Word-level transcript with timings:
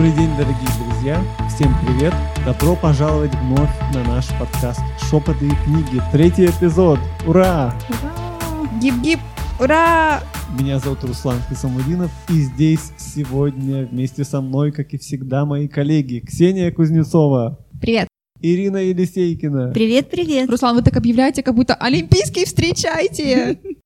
Добрый 0.00 0.16
день, 0.16 0.30
дорогие 0.34 0.68
друзья! 0.82 1.22
Всем 1.54 1.74
привет! 1.84 2.14
Добро 2.46 2.74
пожаловать 2.74 3.34
вновь 3.34 3.68
на 3.92 4.02
наш 4.04 4.28
подкаст 4.38 4.80
«Шепоты 5.10 5.46
и 5.46 5.50
книги». 5.50 6.00
Третий 6.10 6.46
эпизод! 6.46 6.98
Ура! 7.26 7.78
Ура! 7.90 8.70
Гип-гип! 8.80 9.18
Ура! 9.60 10.22
Меня 10.58 10.78
зовут 10.78 11.04
Руслан 11.04 11.36
Хисамудинов, 11.50 12.10
и 12.30 12.32
здесь 12.32 12.92
сегодня 12.96 13.84
вместе 13.84 14.24
со 14.24 14.40
мной, 14.40 14.72
как 14.72 14.94
и 14.94 14.96
всегда, 14.96 15.44
мои 15.44 15.68
коллеги 15.68 16.20
Ксения 16.20 16.72
Кузнецова. 16.72 17.58
Привет! 17.78 18.08
Ирина 18.40 18.78
Елисейкина. 18.78 19.72
Привет, 19.74 20.08
привет. 20.08 20.48
Руслан, 20.48 20.76
вы 20.76 20.82
так 20.82 20.96
объявляете, 20.96 21.42
как 21.42 21.54
будто 21.54 21.74
Олимпийский 21.74 22.46
встречайте! 22.46 23.58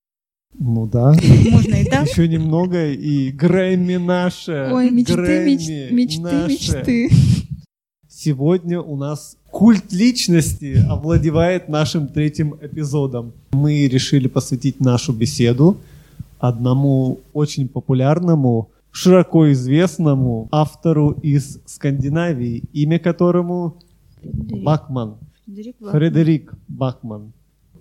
Ну 0.58 0.86
да. 0.86 1.14
Можно 1.50 1.74
и 1.74 1.84
так. 1.84 2.08
Еще 2.08 2.28
немного, 2.28 2.90
и 2.92 3.30
Грэмми 3.30 3.96
наша. 3.96 4.70
Ой, 4.72 4.90
мечты, 4.90 5.14
Грэмми 5.14 5.50
меч- 5.50 5.90
мечты, 5.92 6.22
наша. 6.22 6.48
мечты. 6.48 7.10
Сегодня 8.08 8.80
у 8.80 8.96
нас 8.96 9.36
культ 9.50 9.92
личности 9.92 10.78
овладевает 10.88 11.68
нашим 11.68 12.08
третьим 12.08 12.54
эпизодом. 12.62 13.32
Мы 13.52 13.86
решили 13.88 14.28
посвятить 14.28 14.80
нашу 14.80 15.12
беседу 15.12 15.76
одному 16.38 17.20
очень 17.32 17.68
популярному, 17.68 18.70
широко 18.90 19.50
известному 19.52 20.48
автору 20.52 21.10
из 21.22 21.58
Скандинавии, 21.66 22.62
имя 22.72 22.98
которому 22.98 23.76
Бакман. 24.22 25.16
Фредерик 25.44 25.76
Бах. 25.80 25.90
Фредерик 25.90 26.54
Бахман. 26.68 27.32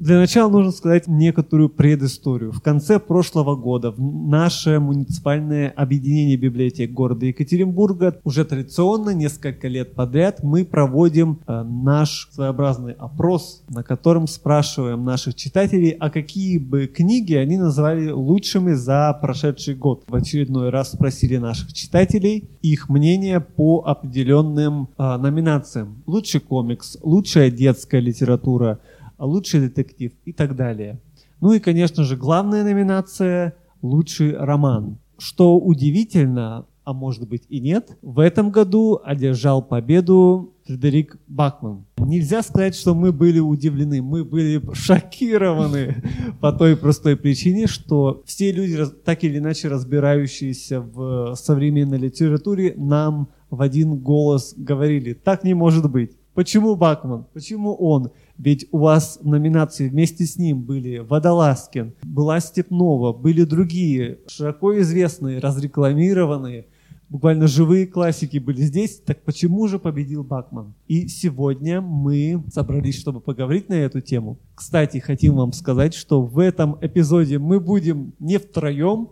Для 0.03 0.17
начала 0.17 0.51
нужно 0.51 0.73
сказать 0.73 1.07
некоторую 1.07 1.69
предысторию. 1.69 2.51
В 2.51 2.59
конце 2.59 2.99
прошлого 2.99 3.55
года 3.55 3.89
в 3.89 4.01
наше 4.01 4.81
муниципальное 4.81 5.69
объединение 5.69 6.35
библиотек 6.35 6.91
города 6.91 7.25
Екатеринбурга 7.25 8.19
уже 8.25 8.43
традиционно 8.43 9.11
несколько 9.11 9.69
лет 9.69 9.95
подряд 9.95 10.43
мы 10.43 10.65
проводим 10.65 11.39
э, 11.47 11.63
наш 11.63 12.27
своеобразный 12.33 12.91
опрос, 12.91 13.63
на 13.69 13.81
котором 13.81 14.27
спрашиваем 14.27 15.05
наших 15.05 15.35
читателей, 15.35 15.91
а 15.91 16.09
какие 16.09 16.57
бы 16.57 16.87
книги 16.87 17.35
они 17.35 17.55
назвали 17.57 18.09
лучшими 18.09 18.73
за 18.73 19.17
прошедший 19.21 19.75
год. 19.75 20.03
В 20.09 20.15
очередной 20.15 20.69
раз 20.69 20.91
спросили 20.91 21.37
наших 21.37 21.71
читателей 21.71 22.49
их 22.61 22.89
мнение 22.89 23.39
по 23.39 23.81
определенным 23.85 24.89
э, 24.97 25.15
номинациям. 25.15 26.03
Лучший 26.07 26.41
комикс, 26.41 26.97
лучшая 27.01 27.49
детская 27.49 28.01
литература, 28.01 28.79
лучший 29.25 29.61
детектив 29.61 30.11
и 30.25 30.33
так 30.33 30.55
далее. 30.55 30.99
Ну 31.41 31.53
и, 31.53 31.59
конечно 31.59 32.03
же, 32.03 32.15
главная 32.15 32.63
номинация– 32.63 33.55
лучший 33.81 34.35
роман. 34.35 34.97
Что 35.17 35.57
удивительно, 35.57 36.65
а 36.83 36.93
может 36.93 37.27
быть 37.27 37.43
и 37.49 37.59
нет, 37.59 37.97
в 38.01 38.19
этом 38.19 38.49
году 38.49 38.99
одержал 39.03 39.61
победу 39.61 40.53
Фредерик 40.65 41.17
Бакман. 41.27 41.85
Нельзя 41.97 42.41
сказать, 42.41 42.75
что 42.75 42.93
мы 42.93 43.11
были 43.11 43.39
удивлены, 43.39 44.01
мы 44.01 44.23
были 44.23 44.61
шокированы 44.73 46.03
по 46.41 46.51
той 46.51 46.75
простой 46.75 47.15
причине, 47.15 47.67
что 47.67 48.23
все 48.25 48.51
люди, 48.51 48.85
так 49.05 49.23
или 49.23 49.37
иначе 49.37 49.67
разбирающиеся 49.67 50.81
в 50.81 51.35
современной 51.35 51.97
литературе, 51.97 52.73
нам 52.77 53.29
в 53.49 53.61
один 53.61 53.97
голос 53.97 54.53
говорили, 54.57 55.13
так 55.13 55.43
не 55.43 55.53
может 55.53 55.89
быть. 55.89 56.17
Почему 56.33 56.75
Бакман? 56.75 57.25
Почему 57.33 57.75
он? 57.75 58.11
Ведь 58.37 58.67
у 58.71 58.79
вас 58.79 59.19
в 59.21 59.27
номинации 59.27 59.87
вместе 59.87 60.25
с 60.25 60.37
ним 60.37 60.61
были 60.61 60.97
Водолазкин, 60.97 61.93
была 62.03 62.39
Степнова, 62.39 63.13
были 63.13 63.43
другие 63.43 64.19
широко 64.27 64.79
известные, 64.79 65.39
разрекламированные, 65.39 66.65
буквально 67.09 67.47
живые 67.47 67.85
классики 67.85 68.39
были 68.39 68.61
здесь. 68.61 68.99
Так 69.05 69.21
почему 69.21 69.67
же 69.67 69.77
победил 69.77 70.23
Бакман? 70.23 70.73
И 70.87 71.07
сегодня 71.07 71.79
мы 71.79 72.43
собрались, 72.51 72.99
чтобы 72.99 73.21
поговорить 73.21 73.69
на 73.69 73.75
эту 73.75 74.01
тему. 74.01 74.39
Кстати, 74.55 74.97
хотим 74.97 75.35
вам 75.35 75.53
сказать, 75.53 75.93
что 75.93 76.23
в 76.23 76.39
этом 76.39 76.77
эпизоде 76.81 77.37
мы 77.37 77.59
будем 77.59 78.13
не 78.19 78.39
втроем. 78.39 79.09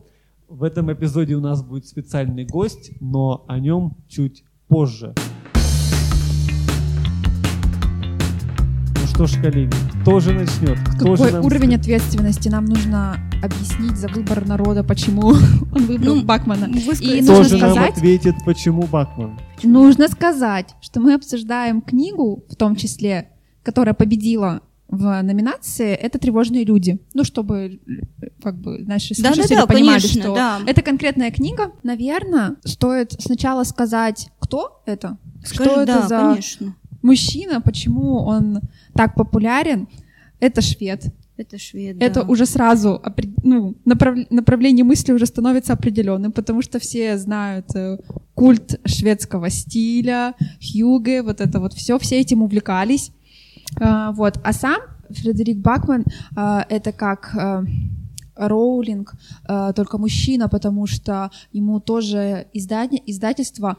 В 0.50 0.64
этом 0.64 0.92
эпизоде 0.92 1.36
у 1.36 1.42
нас 1.42 1.64
будет 1.64 1.86
специальный 1.86 2.46
гость, 2.46 2.92
но 3.00 3.46
о 3.48 3.60
нем 3.60 3.96
чуть 4.08 4.44
позже. 4.68 5.14
Ну 5.16 5.41
что 9.22 9.38
ж, 9.38 9.42
коллеги, 9.42 9.72
кто 10.02 10.20
же 10.20 10.34
начнет? 10.34 10.80
Кто 10.96 11.16
же 11.16 11.24
Какой 11.24 11.32
нам 11.34 11.46
уровень 11.46 11.68
скажет? 11.68 11.82
ответственности 11.82 12.50
нам 12.50 12.66
нужно 12.66 13.18
объяснить 13.44 13.96
за 13.96 14.08
выбор 14.08 14.48
народа, 14.48 14.84
почему 14.84 15.28
он 15.76 15.86
выбрал 15.86 16.16
Ну, 16.16 16.24
Бакмана. 16.24 16.66
И 16.66 17.22
Кто 17.22 17.34
нужно 17.38 17.44
же 17.44 17.58
нам 17.58 17.74
сказать- 17.74 17.92
ответит, 17.92 18.36
почему 18.46 18.82
Бакман? 18.88 19.40
Нужно 19.62 20.08
сказать, 20.08 20.74
что 20.82 21.02
мы 21.02 21.14
обсуждаем 21.14 21.82
книгу, 21.82 22.44
в 22.50 22.56
том 22.56 22.76
числе, 22.76 23.30
которая 23.62 23.94
победила 23.94 24.62
в 24.88 25.22
номинации, 25.22 25.94
это 25.94 26.18
«Тревожные 26.18 26.66
люди». 26.66 27.00
Ну, 27.14 27.24
чтобы, 27.24 27.80
как 28.42 28.56
бы, 28.56 28.80
наши 28.80 29.14
слушатели 29.14 29.68
понимали, 29.68 30.00
конечно, 30.02 30.22
что 30.24 30.34
да. 30.34 30.60
это 30.66 30.82
конкретная 30.82 31.30
книга. 31.30 31.74
Наверное, 31.84 32.56
стоит 32.66 33.14
сначала 33.20 33.66
сказать, 33.66 34.30
кто 34.40 34.82
это, 34.88 35.18
Скажи, 35.46 35.70
что 35.70 35.82
это 35.82 35.94
да, 35.94 36.08
за 36.08 36.20
конечно. 36.20 36.76
мужчина, 37.04 37.62
почему 37.62 38.18
он 38.26 38.62
так 38.94 39.16
популярен. 39.16 39.88
Это 40.40 40.62
швед. 40.62 41.06
Это 41.38 41.58
швед, 41.58 41.98
Это 42.00 42.22
да. 42.22 42.28
уже 42.28 42.46
сразу 42.46 43.02
ну, 43.44 43.76
направ- 43.86 44.28
направление 44.30 44.84
мысли 44.84 45.12
уже 45.12 45.26
становится 45.26 45.74
определенным, 45.74 46.32
потому 46.32 46.62
что 46.62 46.78
все 46.78 47.18
знают 47.18 47.76
э, 47.76 47.98
культ 48.36 48.80
шведского 48.86 49.50
стиля, 49.50 50.36
Хьюге, 50.60 51.24
вот 51.24 51.42
это 51.42 51.60
вот 51.60 51.74
все, 51.74 51.98
все 51.98 52.20
этим 52.20 52.44
увлекались. 52.44 53.12
А, 53.80 54.12
вот. 54.12 54.40
А 54.44 54.54
сам 54.54 54.82
Фредерик 55.10 55.58
Бакман 55.58 56.06
а, 56.36 56.66
это 56.70 56.92
как 56.92 57.36
а, 57.36 57.64
Роулинг, 58.36 59.14
а, 59.46 59.74
только 59.74 59.98
мужчина, 59.98 60.48
потому 60.50 60.88
что 60.88 61.32
ему 61.52 61.80
тоже 61.80 62.48
издание, 62.54 63.02
издательство 63.06 63.78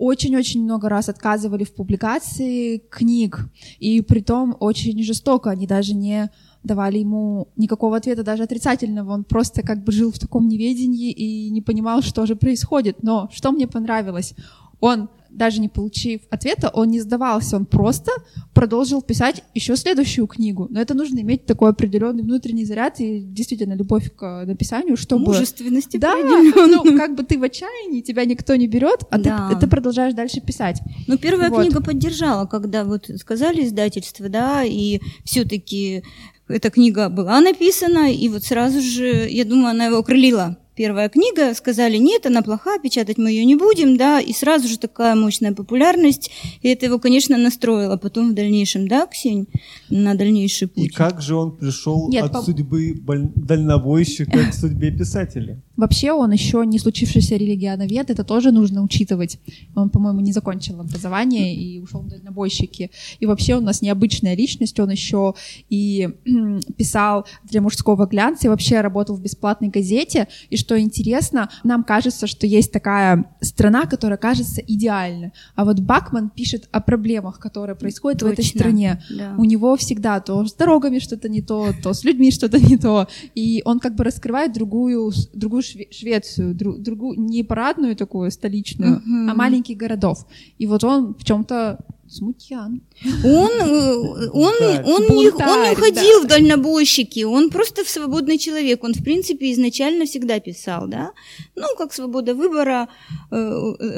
очень-очень 0.00 0.64
много 0.64 0.88
раз 0.88 1.10
отказывали 1.10 1.64
в 1.64 1.74
публикации 1.74 2.78
книг, 2.78 3.50
и 3.78 4.00
притом 4.00 4.56
очень 4.58 5.02
жестоко, 5.02 5.50
они 5.50 5.66
даже 5.66 5.94
не 5.94 6.30
давали 6.62 6.98
ему 6.98 7.48
никакого 7.56 7.98
ответа, 7.98 8.22
даже 8.22 8.44
отрицательного, 8.44 9.12
он 9.12 9.24
просто 9.24 9.62
как 9.62 9.84
бы 9.84 9.92
жил 9.92 10.10
в 10.10 10.18
таком 10.18 10.48
неведении 10.48 11.10
и 11.10 11.50
не 11.50 11.60
понимал, 11.60 12.00
что 12.00 12.24
же 12.24 12.34
происходит. 12.34 13.02
Но 13.02 13.28
что 13.32 13.52
мне 13.52 13.66
понравилось, 13.66 14.34
он 14.80 15.10
даже 15.30 15.60
не 15.60 15.68
получив 15.68 16.22
ответа, 16.30 16.70
он 16.72 16.88
не 16.88 17.00
сдавался, 17.00 17.56
он 17.56 17.66
просто 17.66 18.10
продолжил 18.54 19.02
писать 19.02 19.42
еще 19.54 19.76
следующую 19.76 20.26
книгу. 20.26 20.66
Но 20.70 20.80
это 20.80 20.94
нужно 20.94 21.20
иметь 21.20 21.46
такой 21.46 21.70
определенный 21.70 22.22
внутренний 22.22 22.64
заряд 22.64 23.00
и 23.00 23.20
действительно 23.20 23.74
любовь 23.74 24.14
к 24.14 24.44
написанию, 24.44 24.96
чтобы... 24.96 25.26
Мужественности 25.26 25.96
Да, 25.96 26.14
ну 26.16 26.96
как 26.96 27.14
бы 27.14 27.22
ты 27.22 27.38
в 27.38 27.42
отчаянии, 27.42 28.00
тебя 28.00 28.24
никто 28.24 28.54
не 28.56 28.66
берет, 28.66 29.04
а 29.10 29.18
Да. 29.18 29.50
ты, 29.52 29.60
ты 29.60 29.66
продолжаешь 29.66 30.14
дальше 30.14 30.40
писать. 30.40 30.80
Ну, 31.06 31.16
первая 31.18 31.50
Вот. 31.50 31.62
книга 31.62 31.82
поддержала, 31.82 32.46
когда 32.46 32.84
вот 32.84 33.10
сказали 33.18 33.64
издательство, 33.64 34.28
да, 34.28 34.64
и 34.64 35.00
все-таки 35.24 36.02
эта 36.48 36.70
книга 36.70 37.08
была 37.08 37.40
написана, 37.40 38.12
и 38.12 38.28
вот 38.28 38.44
сразу 38.44 38.80
же, 38.80 39.28
я 39.30 39.44
думаю, 39.44 39.70
она 39.70 39.86
его 39.86 39.98
окрылила. 39.98 40.56
Первая 40.80 41.10
книга, 41.10 41.52
сказали, 41.52 41.98
нет, 41.98 42.24
она 42.24 42.40
плохая, 42.40 42.78
печатать 42.78 43.18
мы 43.18 43.30
ее 43.30 43.44
не 43.44 43.54
будем, 43.54 43.98
да, 43.98 44.18
и 44.18 44.32
сразу 44.32 44.66
же 44.66 44.78
такая 44.78 45.14
мощная 45.14 45.52
популярность, 45.52 46.30
и 46.62 46.68
это 46.68 46.86
его, 46.86 46.98
конечно, 46.98 47.36
настроило 47.36 47.98
потом 47.98 48.30
в 48.30 48.34
дальнейшем, 48.34 48.88
да, 48.88 49.06
Ксень, 49.06 49.46
на 49.90 50.14
дальнейший 50.14 50.68
путь. 50.68 50.86
И 50.86 50.88
как 50.88 51.20
же 51.20 51.34
он 51.34 51.54
пришел 51.54 52.08
Нет, 52.08 52.24
от 52.24 52.32
по- 52.32 52.40
судьбы 52.40 52.94
боль- 52.94 53.28
дальнобойщика 53.36 54.46
к 54.50 54.54
судьбе 54.54 54.90
писателя? 54.90 55.60
Вообще 55.76 56.12
он 56.12 56.30
еще 56.30 56.62
не 56.66 56.78
случившийся 56.78 57.36
религиановед, 57.36 58.10
это 58.10 58.22
тоже 58.22 58.50
нужно 58.50 58.82
учитывать. 58.82 59.38
Он, 59.74 59.88
по-моему, 59.88 60.20
не 60.20 60.32
закончил 60.32 60.78
образование 60.80 61.54
и 61.54 61.78
ушел 61.80 62.00
в 62.02 62.08
дальнобойщики. 62.08 62.90
И 63.18 63.24
вообще 63.24 63.56
у 63.56 63.60
нас 63.60 63.80
необычная 63.80 64.34
личность, 64.34 64.78
он 64.78 64.90
еще 64.90 65.34
и 65.70 66.10
писал 66.76 67.26
для 67.44 67.62
мужского 67.62 68.06
глянца, 68.06 68.46
и 68.46 68.50
вообще 68.50 68.82
работал 68.82 69.16
в 69.16 69.22
бесплатной 69.22 69.68
газете. 69.68 70.28
И 70.50 70.58
что 70.58 70.69
интересно, 70.78 71.48
нам 71.64 71.84
кажется, 71.84 72.26
что 72.26 72.46
есть 72.46 72.72
такая 72.72 73.24
страна, 73.40 73.86
которая 73.86 74.18
кажется 74.18 74.60
идеальной. 74.60 75.32
А 75.54 75.64
вот 75.64 75.80
Бакман 75.80 76.30
пишет 76.30 76.68
о 76.72 76.80
проблемах, 76.80 77.38
которые 77.38 77.76
происходят 77.76 78.22
в 78.22 78.26
этой 78.26 78.36
Точно, 78.44 78.58
стране. 78.60 79.02
да. 79.10 79.34
У 79.38 79.44
него 79.44 79.76
всегда 79.76 80.20
то 80.20 80.44
с 80.44 80.52
дорогами 80.54 80.98
что-то 80.98 81.28
не 81.28 81.42
то, 81.42 81.72
то 81.82 81.92
с 81.92 82.04
людьми 82.04 82.30
что-то 82.30 82.58
не 82.58 82.76
то. 82.76 83.08
И 83.34 83.62
он 83.64 83.80
как 83.80 83.94
бы 83.94 84.04
раскрывает 84.04 84.52
другую, 84.52 85.12
другую 85.34 85.62
Шве- 85.62 85.88
Швецию, 85.90 86.54
дру- 86.54 86.78
другую, 86.78 87.20
не 87.20 87.42
парадную 87.42 87.96
такую 87.96 88.30
столичную, 88.30 89.00
Мгм. 89.04 89.30
а 89.30 89.34
маленьких 89.34 89.76
городов. 89.76 90.26
И 90.58 90.66
вот 90.66 90.84
он 90.84 91.14
в 91.14 91.24
чем-то 91.24 91.78
Смутьян. 92.10 92.80
Он, 93.24 93.50
э, 93.50 94.28
он, 94.32 94.52
Да. 94.60 94.82
он, 94.84 95.02
не, 95.06 95.20
он 95.20 95.32
Бунтарь, 95.32 95.66
не 95.66 95.72
уходил 95.72 96.24
в 96.24 96.26
дальнобойщики, 96.26 97.24
он 97.24 97.50
просто 97.50 97.82
свободный 97.86 98.36
человек. 98.38 98.82
Он, 98.84 98.92
в 98.94 99.02
принципе, 99.04 99.52
изначально 99.52 100.04
всегда 100.06 100.40
писал, 100.40 100.88
да. 100.88 101.12
Ну, 101.56 101.66
как 101.78 101.92
свобода 101.94 102.34
выбора, 102.34 102.88
э, 103.30 103.36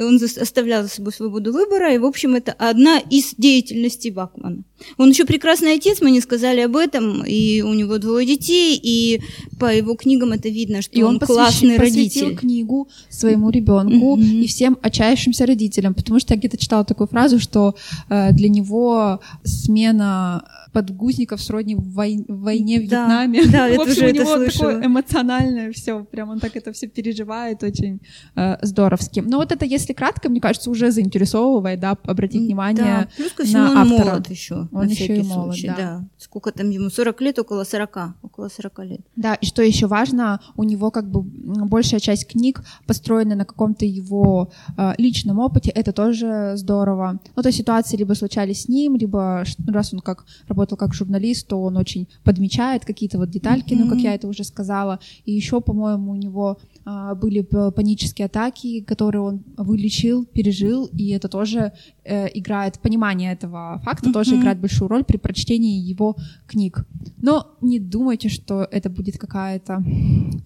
он 0.07 0.17
зас- 0.17 0.37
оставлял 0.41 0.83
за 0.83 0.89
собой 0.89 1.11
свободу 1.13 1.51
выбора, 1.51 1.93
и, 1.93 1.97
в 1.97 2.05
общем, 2.05 2.35
это 2.35 2.53
одна 2.53 2.99
из 2.99 3.33
деятельностей 3.37 4.11
Бакмана. 4.11 4.63
Он 4.97 5.09
еще 5.09 5.25
прекрасный 5.25 5.73
отец, 5.75 6.01
мы 6.01 6.11
не 6.11 6.21
сказали 6.21 6.59
об 6.61 6.75
этом, 6.75 7.23
и 7.25 7.61
у 7.61 7.73
него 7.73 7.97
двое 7.97 8.27
детей, 8.27 8.79
и 8.83 9.21
по 9.59 9.73
его 9.73 9.95
книгам 9.95 10.33
это 10.33 10.49
видно, 10.49 10.81
что 10.81 10.99
И 10.99 11.01
он, 11.03 11.15
он, 11.15 11.19
посвящи- 11.19 11.33
классный 11.33 11.77
родитель. 11.77 12.35
книгу 12.35 12.87
своему 13.09 13.49
ребенку 13.49 14.17
Мгм. 14.17 14.41
и 14.41 14.45
всем 14.47 14.77
отчаявшимся 14.81 15.45
родителям, 15.45 15.93
потому 15.93 16.19
что 16.19 16.33
я 16.33 16.39
где-то 16.39 16.57
читала 16.57 16.83
такую 16.85 17.07
фразу, 17.07 17.39
что 17.39 17.69
э, 17.69 18.02
для 18.09 18.49
него 18.49 19.19
смена 19.43 20.43
подгузников 20.73 21.41
сродни 21.41 21.75
вой- 21.75 22.25
войне 22.27 22.81
в 22.81 22.89
Да, 22.89 23.25
Вьетнаме. 23.25 23.45
да, 23.51 23.67
В 23.77 23.81
общем, 23.87 24.07
у 24.07 24.09
него 24.09 24.45
такое 24.45 24.85
эмоциональное 24.85 25.71
все, 25.71 26.03
прям 26.03 26.29
он 26.31 26.39
так 26.39 26.55
это 26.55 26.73
все 26.73 26.87
переживает 26.87 27.63
очень 27.63 28.01
э, 28.35 28.57
здоровски. 28.65 29.21
Но 29.25 29.37
вот 29.37 29.51
это, 29.51 29.65
если 29.65 29.93
кратко, 29.93 30.29
мне 30.29 30.41
кажется, 30.41 30.69
уже 30.69 30.91
заинтересовывает, 30.91 31.79
да, 31.79 31.95
обратить 32.03 32.41
внимание. 32.41 32.83
Да, 32.83 33.07
плюс 33.15 33.31
ко 33.31 33.43
всему 33.43 33.63
на 33.63 33.71
он 33.71 33.77
автора. 33.77 34.05
молод 34.09 34.29
еще. 34.29 34.55
Он 34.71 34.85
на 34.85 34.89
еще 34.89 35.17
и 35.17 35.23
молод, 35.23 35.55
случай, 35.55 35.67
да. 35.67 36.03
Сколько 36.17 36.51
там 36.51 36.69
ему? 36.69 36.89
40 36.89 37.21
лет, 37.21 37.39
около 37.39 37.63
40. 37.63 37.97
Около 38.23 38.49
40 38.49 38.79
лет. 38.85 39.01
Да, 39.15 39.35
и 39.35 39.45
что 39.45 39.61
еще 39.61 39.87
важно, 39.87 40.39
у 40.57 40.63
него 40.63 40.89
как 40.91 41.09
бы 41.09 41.21
большая 41.23 41.99
часть 41.99 42.27
книг 42.27 42.63
построена 42.87 43.35
на 43.35 43.45
каком-то 43.45 43.85
его 43.85 44.49
э, 44.77 44.93
личном 44.97 45.39
опыте, 45.39 45.69
это 45.69 45.91
тоже 45.93 46.53
здорово. 46.55 47.19
Ну, 47.35 47.41
то 47.43 47.49
есть 47.49 47.59
ситуации 47.59 47.97
либо 47.97 48.13
случались 48.15 48.63
с 48.63 48.67
ним, 48.67 48.95
либо 48.95 49.43
раз 49.67 49.93
он 49.93 49.99
как 49.99 50.25
работал 50.47 50.62
как 50.65 50.93
журналист, 50.93 51.47
то 51.47 51.61
он 51.61 51.77
очень 51.77 52.07
подмечает 52.23 52.85
какие-то 52.85 53.17
вот 53.17 53.29
детальки, 53.29 53.73
ну, 53.73 53.87
как 53.89 53.99
я 53.99 54.13
это 54.15 54.27
уже 54.27 54.43
сказала. 54.43 54.99
И 55.25 55.31
еще, 55.31 55.61
по-моему, 55.61 56.11
у 56.11 56.15
него 56.15 56.57
а, 56.85 57.15
были 57.15 57.41
панические 57.41 58.25
атаки, 58.25 58.81
которые 58.81 59.21
он 59.21 59.43
вылечил, 59.57 60.25
пережил, 60.25 60.85
и 60.93 61.09
это 61.09 61.27
тоже 61.27 61.71
э, 62.03 62.27
играет, 62.33 62.79
понимание 62.79 63.33
этого 63.33 63.79
факта 63.83 64.11
тоже 64.11 64.31
Мгм. 64.31 64.41
играет 64.41 64.59
большую 64.59 64.87
роль 64.89 65.03
при 65.03 65.17
прочтении 65.17 65.79
его 65.79 66.15
книг. 66.47 66.85
Но 67.21 67.47
не 67.61 67.79
думайте, 67.79 68.29
что 68.29 68.67
это 68.71 68.89
будет 68.89 69.17
какая-то 69.17 69.83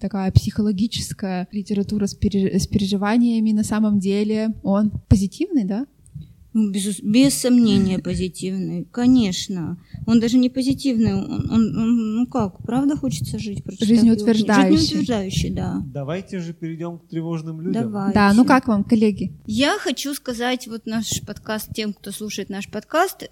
такая 0.00 0.30
психологическая 0.32 1.48
литература 1.52 2.06
с, 2.06 2.14
пере- 2.14 2.58
с 2.58 2.66
переживаниями. 2.66 3.52
На 3.52 3.64
самом 3.64 3.98
деле 3.98 4.54
он 4.62 4.90
позитивный, 5.08 5.64
да? 5.64 5.86
Ну, 6.58 6.70
без, 6.72 7.00
без 7.00 7.34
сомнения 7.34 7.98
позитивный, 8.08 8.84
конечно. 8.90 9.78
Он 10.06 10.18
даже 10.20 10.38
не 10.38 10.50
позитивный, 10.50 11.14
он, 11.14 11.50
он- 11.50 11.76
он, 11.78 12.14
ну 12.16 12.26
как, 12.26 12.58
правда 12.64 12.96
хочется 12.96 13.38
жить? 13.38 13.62
Жизнеутверждающий. 13.80 14.76
Жизнеутверждающий, 14.76 15.50
да. 15.50 15.82
Давайте 15.86 16.38
же 16.40 16.52
перейдем 16.52 16.98
к 16.98 17.08
тревожным 17.08 17.60
людям. 17.60 17.82
Давайте. 17.84 18.14
Да, 18.14 18.32
ну 18.34 18.44
как 18.44 18.66
вам, 18.68 18.82
коллеги? 18.84 19.32
Я 19.46 19.78
хочу 19.78 20.14
сказать 20.14 20.66
вот 20.68 20.86
наш 20.86 21.20
подкаст 21.26 21.68
тем, 21.74 21.92
кто 21.92 22.10
слушает 22.10 22.48
наш 22.50 22.68
подкаст. 22.68 23.28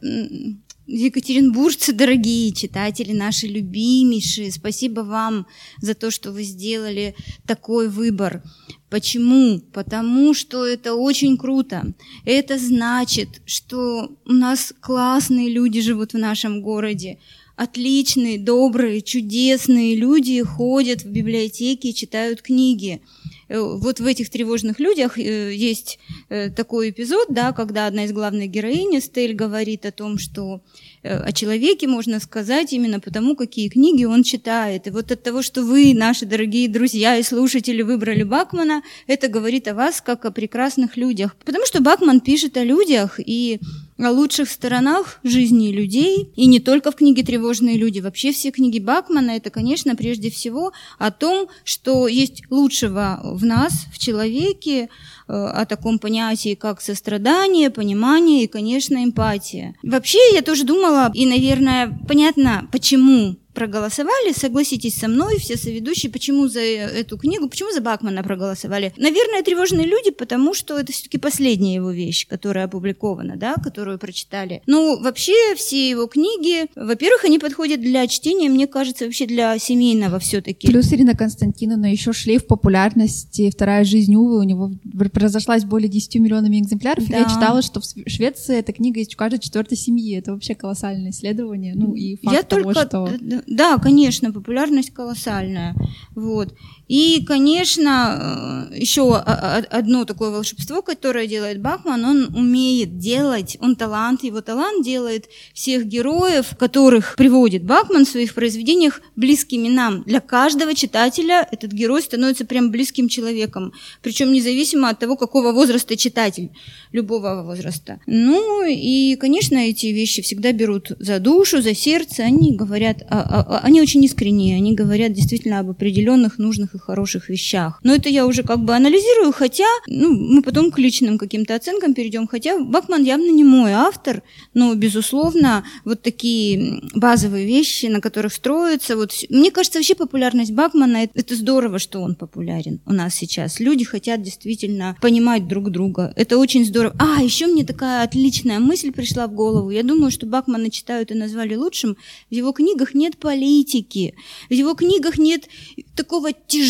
М, 0.88 0.94
Екатеринбуржцы, 0.94 1.92
дорогие 1.92 2.52
читатели, 2.52 3.12
наши 3.12 3.46
любимейшие, 3.46 4.52
спасибо 4.52 5.00
вам 5.00 5.46
за 5.80 5.94
то, 5.94 6.10
что 6.10 6.32
вы 6.32 6.44
сделали 6.44 7.14
такой 7.46 7.88
выбор. 7.88 8.42
Почему? 8.88 9.60
Потому 9.72 10.32
что 10.32 10.64
это 10.64 10.94
очень 10.94 11.36
круто. 11.36 11.92
Это 12.24 12.58
значит, 12.58 13.42
что 13.44 14.16
у 14.24 14.32
нас 14.32 14.72
классные 14.80 15.50
люди 15.50 15.80
живут 15.80 16.12
в 16.12 16.18
нашем 16.18 16.62
городе. 16.62 17.18
Отличные, 17.56 18.38
добрые, 18.38 19.00
чудесные 19.00 19.96
люди 19.96 20.42
ходят 20.42 21.02
в 21.02 21.10
библиотеки 21.10 21.88
и 21.88 21.94
читают 21.94 22.42
книги. 22.42 23.00
Э, 23.48 23.60
Вот 23.60 24.00
в 24.00 24.06
этих 24.06 24.31
тревожных 24.31 24.81
людях 24.81 25.19
э, 25.19 25.54
есть 25.54 25.98
э, 26.28 26.50
такой 26.50 26.90
эпизод, 26.90 27.28
да, 27.31 27.52
когда 27.52 27.87
одна 27.87 28.04
из 28.04 28.12
главных 28.12 28.50
героинь, 28.50 29.00
Стель, 29.00 29.34
говорит 29.34 29.87
о 29.87 29.93
том, 29.93 30.19
что 30.19 30.62
о 31.06 31.32
человеке 31.32 31.86
можно 31.86 32.20
сказать 32.20 32.72
именно 32.72 33.00
потому, 33.00 33.36
какие 33.36 33.68
книги 33.68 34.04
он 34.04 34.22
читает. 34.22 34.86
И 34.86 34.90
вот 34.90 35.12
от 35.12 35.22
того, 35.22 35.42
что 35.42 35.62
вы, 35.62 35.94
наши 35.94 36.26
дорогие 36.26 36.68
друзья 36.68 37.16
и 37.16 37.22
слушатели, 37.22 37.82
выбрали 37.82 38.22
Бакмана, 38.22 38.82
это 39.06 39.28
говорит 39.28 39.68
о 39.68 39.74
вас 39.74 40.00
как 40.00 40.24
о 40.24 40.30
прекрасных 40.30 40.96
людях. 40.96 41.36
Потому 41.44 41.66
что 41.66 41.80
Бакман 41.80 42.20
пишет 42.20 42.56
о 42.56 42.64
людях 42.64 43.20
и 43.24 43.60
о 43.98 44.10
лучших 44.10 44.50
сторонах 44.50 45.20
жизни 45.22 45.72
людей, 45.72 46.30
и 46.36 46.46
не 46.46 46.60
только 46.60 46.90
в 46.90 46.96
книге 46.96 47.22
«Тревожные 47.22 47.76
люди». 47.78 48.00
Вообще 48.00 48.32
все 48.32 48.50
книги 48.50 48.78
Бакмана– 48.78 49.30
это, 49.36 49.50
конечно, 49.50 49.96
прежде 49.96 50.30
всего 50.30 50.72
о 50.98 51.10
том, 51.10 51.48
что 51.64 52.06
есть 52.08 52.42
лучшего 52.50 53.20
в 53.22 53.44
нас, 53.44 53.86
в 53.92 53.98
человеке, 53.98 54.84
э, 54.84 54.88
о 55.28 55.64
таком 55.67 55.99
понятии, 55.99 56.55
как 56.55 56.81
сострадание, 56.81 57.70
понимание 57.70 58.44
и, 58.44 58.49
конечно, 58.49 59.02
эмпатия. 59.05 59.75
Вообще, 59.82 60.19
я 60.32 60.43
тоже 60.43 60.64
думала, 60.64 61.11
и, 61.14 61.26
наверное, 61.26 61.99
понятно, 62.06 62.69
почему 62.73 63.37
проголосовали, 63.56 64.32
согласитесь 64.32 64.94
со 64.94 65.08
мной, 65.08 65.38
все 65.38 65.56
соведущие, 65.56 66.12
почему 66.12 66.46
за 66.46 66.60
эту 66.60 67.16
книгу, 67.18 67.48
почему 67.48 67.72
за 67.72 67.80
Бакмана 67.80 68.22
проголосовали. 68.22 68.92
Наверное, 68.98 69.42
тревожные 69.42 69.86
люди, 69.86 70.10
потому 70.10 70.54
что 70.54 70.78
это 70.78 70.92
все-таки 70.92 71.18
последняя 71.18 71.74
его 71.74 71.90
вещь, 71.90 72.28
которая 72.28 72.66
опубликована, 72.66 73.36
да, 73.36 73.54
которую 73.54 73.98
прочитали. 73.98 74.62
Ну, 74.66 75.00
вообще, 75.02 75.54
все 75.56 75.88
его 75.88 76.06
книги, 76.06 76.66
во-первых, 76.76 77.24
они 77.24 77.38
подходят 77.38 77.80
для 77.80 78.06
чтения, 78.06 78.50
мне 78.50 78.66
кажется, 78.66 79.06
вообще 79.06 79.26
для 79.26 79.58
семейного 79.58 80.18
все-таки. 80.18 80.68
Плюс 80.68 80.92
Ирина 80.92 81.14
Константиновна 81.14 81.90
еще 81.90 82.12
шлейф 82.12 82.46
популярности 82.46 83.50
«Вторая 83.50 83.84
жизнь 83.84 84.14
Увы» 84.14 84.38
у 84.38 84.42
него 84.42 84.70
разошлась 85.14 85.64
более 85.64 85.88
10 85.88 86.16
миллионами 86.16 86.60
экземпляров. 86.60 87.08
Да. 87.08 87.18
Я 87.18 87.24
читала, 87.24 87.62
что 87.62 87.80
в 87.80 87.84
Швеции 88.06 88.58
эта 88.58 88.74
книга 88.74 88.98
есть 89.00 89.14
у 89.14 89.16
каждой 89.16 89.38
четвертой 89.38 89.78
семьи. 89.78 90.18
Это 90.18 90.32
вообще 90.32 90.54
колоссальное 90.54 91.10
исследование. 91.10 91.74
Ну 91.74 91.94
и 91.94 92.16
факт 92.16 92.36
Я 92.36 92.42
того, 92.42 92.74
только, 92.74 92.86
что... 92.86 93.10
да, 93.46 93.78
конечно, 93.78 94.32
популярность 94.32 94.93
колоссальная, 94.93 95.75
вот. 96.14 96.54
И, 96.88 97.24
конечно, 97.26 98.68
еще 98.72 99.16
одно 99.16 100.04
такое 100.04 100.30
волшебство, 100.30 100.82
которое 100.82 101.26
делает 101.26 101.60
Бахман, 101.60 102.04
он 102.04 102.34
умеет 102.34 102.98
делать, 102.98 103.56
он 103.61 103.75
талант, 103.75 104.22
его 104.22 104.40
талант 104.40 104.84
делает 104.84 105.26
всех 105.52 105.87
героев, 105.87 106.56
которых 106.56 107.16
приводит 107.16 107.64
Бахман 107.64 108.04
в 108.04 108.08
своих 108.08 108.34
произведениях, 108.34 109.00
близкими 109.16 109.68
нам. 109.68 110.04
Для 110.04 110.20
каждого 110.20 110.75
читателя 110.75 111.49
этот 111.50 111.72
герой 111.72 112.02
становится 112.02 112.44
прям 112.44 112.70
близким 112.70 113.08
человеком, 113.08 113.72
причем 114.02 114.32
независимо 114.32 114.88
от 114.88 115.00
того, 115.00 115.16
какого 115.16 115.52
возраста 115.52 115.96
читатель, 115.96 116.50
любого 116.92 117.42
возраста. 117.42 117.99
Ну 118.06 118.64
и, 118.64 119.16
конечно, 119.16 119.56
эти 119.56 119.87
вещи 119.87 120.22
всегда 120.22 120.52
берут 120.52 120.92
за 121.00 121.18
душу, 121.18 121.62
за 121.62 121.75
сердце, 121.75 122.22
они 122.22 122.54
говорят, 122.54 122.99
они 123.08 123.82
очень 123.82 124.04
искренние, 124.04 124.56
они 124.56 124.75
говорят 124.75 125.12
действительно 125.12 125.58
об 125.58 125.70
определенных 125.70 126.38
нужных 126.38 126.75
и 126.76 126.78
хороших 126.78 127.28
вещах. 127.28 127.80
Но 127.83 127.95
это 127.95 128.09
я 128.09 128.26
уже 128.26 128.42
как 128.42 128.61
бы 128.61 128.75
анализирую, 128.75 129.33
хотя, 129.33 129.64
ну, 129.87 130.12
мы 130.12 130.42
потом 130.42 130.71
к 130.71 130.78
личным 130.78 131.18
каким-то 131.18 131.54
оценкам 131.54 131.95
перейдем, 131.95 132.26
хотя 132.26 132.59
Бакман 132.59 133.02
явно 133.02 133.30
не 133.30 133.45
мой 133.45 133.73
автор, 133.73 134.23
но, 134.54 134.75
безусловно, 134.75 135.64
вот 135.85 136.02
такие 136.02 136.80
базовые 136.95 137.47
вещи, 137.47 137.87
на 137.87 138.00
которых 138.00 138.33
строится, 138.33 138.97
вот, 138.97 139.12
мне 139.30 139.50
кажется, 139.50 139.78
вообще 139.78 139.95
популярность 139.95 140.52
Бакмана, 140.52 141.04
это, 141.04 141.12
это 141.14 141.35
здорово, 141.35 141.78
что 141.78 142.00
он 142.00 142.14
популярен 142.14 142.80
у 142.87 142.92
нас 142.92 143.14
сейчас. 143.14 143.61
Люди 143.61 143.85
хотят 143.85 144.23
действительно 144.23 144.97
понимать 145.00 145.49
друг 145.49 145.71
друга. 145.71 146.12
Это 146.16 146.38
очень 146.38 146.64
здорово. 146.64 146.95
А, 146.99 147.23
еще 147.23 147.47
мне 147.47 147.64
такая 147.64 148.02
отличная 148.02 148.59
мысль 148.59 148.92
пришла 148.92 149.26
в 149.26 149.33
голову. 149.33 149.71
Я 149.71 149.83
думаю, 149.83 150.11
что 150.11 150.26
Бакмана 150.26 150.71
читают 150.71 151.11
и 151.11 151.14
назвали 151.14 151.54
лучшим. 151.54 151.97
В 152.30 152.35
его 152.35 152.52
книгах 152.52 152.95
нет 152.95 153.16
политики. 153.16 154.14
В 154.49 154.52
его 154.52 154.75
книгах 154.75 155.18
нет 155.18 155.49
такого 155.95 156.33
тяжелого 156.33 156.65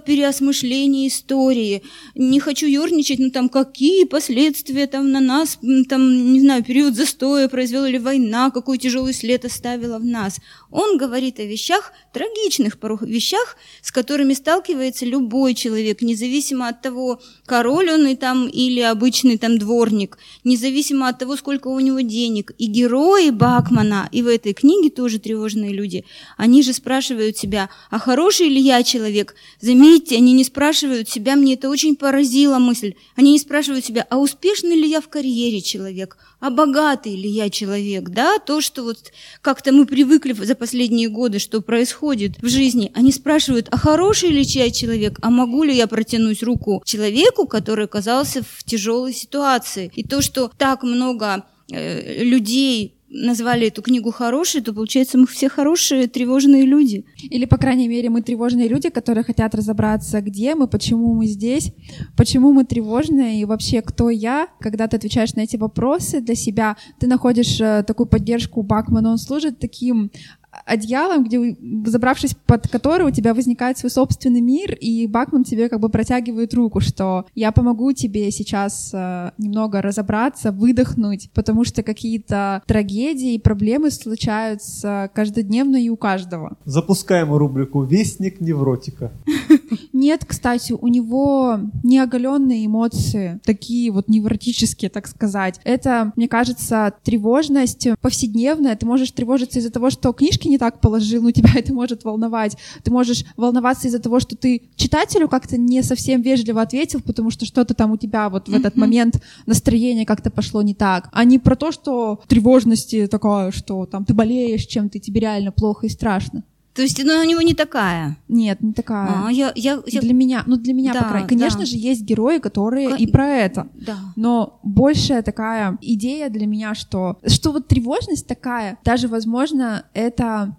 переосмысления 0.00 1.08
истории. 1.08 1.82
Не 2.14 2.40
хочу 2.40 2.66
ерничать, 2.66 3.18
но 3.18 3.30
там 3.30 3.48
какие 3.48 4.04
последствия 4.04 4.86
там 4.86 5.12
на 5.12 5.20
нас, 5.20 5.58
там, 5.88 6.32
не 6.32 6.40
знаю, 6.40 6.64
период 6.64 6.94
застоя 6.94 7.48
произвела 7.48 7.88
ли 7.88 7.98
война, 7.98 8.50
какой 8.50 8.78
тяжелый 8.78 9.12
след 9.12 9.44
оставила 9.44 9.98
в 9.98 10.04
нас. 10.04 10.38
Он 10.70 10.98
говорит 10.98 11.40
о 11.40 11.44
вещах, 11.44 11.92
трагичных 12.12 12.78
порой 12.78 12.98
вещах, 13.02 13.56
с 13.82 13.90
которыми 13.90 14.34
сталкивается 14.34 15.04
любой 15.04 15.54
человек, 15.54 16.02
независимо 16.02 16.68
от 16.68 16.82
того, 16.82 17.20
король 17.46 17.90
он 17.90 18.06
и 18.06 18.16
там 18.16 18.48
или 18.48 18.80
обычный 18.80 19.38
там 19.38 19.58
дворник, 19.58 20.18
независимо 20.44 21.08
от 21.08 21.18
того, 21.18 21.36
сколько 21.36 21.68
у 21.68 21.80
него 21.80 22.00
денег. 22.00 22.52
И 22.58 22.66
герои 22.66 23.30
Бакмана, 23.30 24.08
и 24.12 24.22
в 24.22 24.26
этой 24.26 24.52
книге 24.52 24.90
тоже 24.90 25.18
тревожные 25.18 25.72
люди, 25.72 26.04
они 26.36 26.62
же 26.62 26.72
спрашивают 26.72 27.36
себя, 27.36 27.68
а 27.90 27.98
хороший 27.98 28.48
ли 28.48 28.60
я 28.60 28.82
человек? 28.82 29.17
Заметьте, 29.60 30.16
они 30.16 30.32
не 30.32 30.44
спрашивают 30.44 31.08
себя, 31.08 31.36
мне 31.36 31.54
это 31.54 31.68
очень 31.68 31.96
поразила 31.96 32.58
мысль, 32.58 32.94
они 33.16 33.32
не 33.32 33.38
спрашивают 33.38 33.84
себя, 33.84 34.06
а 34.10 34.18
успешный 34.18 34.76
ли 34.76 34.88
я 34.88 35.00
в 35.00 35.08
карьере 35.08 35.60
человек? 35.60 36.16
А 36.40 36.50
богатый 36.50 37.16
ли 37.16 37.28
я 37.28 37.50
человек? 37.50 38.10
Да, 38.10 38.38
то, 38.38 38.60
что 38.60 38.84
вот 38.84 39.12
как-то 39.42 39.72
мы 39.72 39.86
привыкли 39.86 40.32
за 40.32 40.54
последние 40.54 41.08
годы, 41.08 41.38
что 41.40 41.60
происходит 41.60 42.40
в 42.40 42.48
жизни. 42.48 42.92
Они 42.94 43.10
спрашивают, 43.10 43.66
а 43.70 43.76
хороший 43.76 44.30
ли 44.30 44.42
я 44.42 44.70
человек? 44.70 45.18
А 45.20 45.30
могу 45.30 45.64
ли 45.64 45.74
я 45.74 45.86
протянуть 45.88 46.42
руку 46.42 46.82
человеку, 46.84 47.46
который 47.46 47.86
оказался 47.86 48.42
в 48.42 48.64
тяжелой 48.64 49.12
ситуации? 49.14 49.90
И 49.94 50.04
то, 50.04 50.22
что 50.22 50.52
так 50.56 50.84
много 50.84 51.44
э, 51.70 52.22
людей 52.22 52.97
назвали 53.10 53.68
эту 53.68 53.82
книгу 53.82 54.10
хорошей, 54.10 54.60
то 54.60 54.72
получается 54.72 55.18
мы 55.18 55.26
все 55.26 55.48
хорошие, 55.48 56.08
тревожные 56.08 56.64
люди. 56.64 57.04
Или, 57.22 57.46
по 57.46 57.56
крайней 57.56 57.88
мере, 57.88 58.10
мы 58.10 58.22
тревожные 58.22 58.68
люди, 58.68 58.90
которые 58.90 59.24
хотят 59.24 59.54
разобраться, 59.54 60.20
где 60.20 60.54
мы, 60.54 60.68
почему 60.68 61.14
мы 61.14 61.26
здесь, 61.26 61.72
почему 62.16 62.52
мы 62.52 62.64
тревожные 62.64 63.40
и 63.40 63.44
вообще 63.44 63.82
кто 63.82 64.10
я. 64.10 64.48
Когда 64.60 64.86
ты 64.88 64.96
отвечаешь 64.96 65.34
на 65.34 65.40
эти 65.40 65.56
вопросы 65.56 66.20
для 66.20 66.34
себя, 66.34 66.76
ты 66.98 67.06
находишь 67.06 67.60
э, 67.60 67.82
такую 67.86 68.06
поддержку 68.06 68.62
Бакмана, 68.62 69.10
он 69.10 69.18
служит 69.18 69.58
таким 69.58 70.10
одеялом, 70.50 71.24
где, 71.24 71.56
забравшись 71.86 72.34
под 72.46 72.68
который 72.68 73.06
у 73.06 73.10
тебя 73.10 73.34
возникает 73.34 73.78
свой 73.78 73.90
собственный 73.90 74.40
мир, 74.40 74.74
и 74.74 75.06
Бакман 75.06 75.44
тебе 75.44 75.68
как 75.68 75.80
бы 75.80 75.88
протягивает 75.88 76.54
руку, 76.54 76.80
что 76.80 77.26
я 77.34 77.52
помогу 77.52 77.92
тебе 77.92 78.30
сейчас 78.30 78.90
э, 78.92 79.30
немного 79.38 79.82
разобраться, 79.82 80.52
выдохнуть, 80.52 81.30
потому 81.34 81.64
что 81.64 81.82
какие-то 81.82 82.62
трагедии 82.66 83.34
и 83.34 83.38
проблемы 83.38 83.90
случаются 83.90 85.10
каждодневно 85.14 85.76
и 85.76 85.88
у 85.88 85.96
каждого. 85.96 86.56
Запускаем 86.64 87.34
рубрику 87.34 87.82
«Вестник 87.82 88.40
невротика». 88.40 89.12
Нет, 89.98 90.24
кстати, 90.24 90.72
у 90.72 90.86
него 90.86 91.58
неоголенные 91.82 92.66
эмоции, 92.66 93.40
такие 93.44 93.90
вот 93.90 94.08
невротические, 94.08 94.90
так 94.90 95.08
сказать. 95.08 95.58
Это, 95.64 96.12
мне 96.14 96.28
кажется, 96.28 96.94
тревожность 97.02 97.88
повседневная. 98.00 98.76
Ты 98.76 98.86
можешь 98.86 99.10
тревожиться 99.10 99.58
из-за 99.58 99.72
того, 99.72 99.90
что 99.90 100.12
книжки 100.12 100.46
не 100.46 100.56
так 100.56 100.80
положил, 100.80 101.20
ну 101.20 101.30
тебя 101.32 101.50
это 101.56 101.74
может 101.74 102.04
волновать. 102.04 102.56
Ты 102.84 102.92
можешь 102.92 103.24
волноваться 103.36 103.88
из-за 103.88 103.98
того, 103.98 104.20
что 104.20 104.36
ты 104.36 104.68
читателю 104.76 105.28
как-то 105.28 105.56
не 105.56 105.82
совсем 105.82 106.22
вежливо 106.22 106.62
ответил, 106.62 107.00
потому 107.00 107.32
что 107.32 107.44
что-то 107.44 107.74
там 107.74 107.90
у 107.90 107.96
тебя 107.96 108.28
вот 108.28 108.48
в 108.48 108.54
этот 108.54 108.76
момент 108.76 109.20
настроение 109.46 110.06
как-то 110.06 110.30
пошло 110.30 110.62
не 110.62 110.74
так. 110.74 111.08
А 111.10 111.24
не 111.24 111.40
про 111.40 111.56
то, 111.56 111.72
что 111.72 112.20
тревожности 112.28 113.08
такое, 113.08 113.50
что 113.50 113.84
там 113.84 114.04
ты 114.04 114.14
болеешь 114.14 114.64
чем-то, 114.64 115.00
тебе 115.00 115.22
реально 115.22 115.50
плохо 115.50 115.86
и 115.86 115.90
страшно. 115.90 116.44
То 116.78 116.82
есть, 116.82 117.02
ну, 117.04 117.20
у 117.20 117.24
него 117.24 117.42
не 117.42 117.54
такая. 117.54 118.16
Нет, 118.28 118.60
не 118.62 118.72
такая. 118.72 119.26
А, 119.26 119.32
я, 119.32 119.50
я, 119.56 119.82
я... 119.84 120.00
Для 120.00 120.14
меня, 120.14 120.44
ну, 120.46 120.56
для 120.56 120.72
меня, 120.72 120.92
Да, 120.92 121.02
по 121.02 121.08
крайней 121.08 121.26
Конечно 121.26 121.58
да. 121.58 121.66
же, 121.66 121.76
есть 121.76 122.02
герои, 122.02 122.38
которые 122.38 122.90
Ко- 122.90 122.94
и 122.94 123.06
про 123.08 123.26
это. 123.26 123.66
Да. 123.74 123.96
Но 124.14 124.60
большая 124.62 125.22
такая 125.22 125.76
идея 125.80 126.30
для 126.30 126.46
меня, 126.46 126.76
что, 126.76 127.18
что 127.26 127.50
вот 127.50 127.66
тревожность 127.66 128.28
такая, 128.28 128.78
даже, 128.84 129.08
возможно, 129.08 129.86
это 129.92 130.56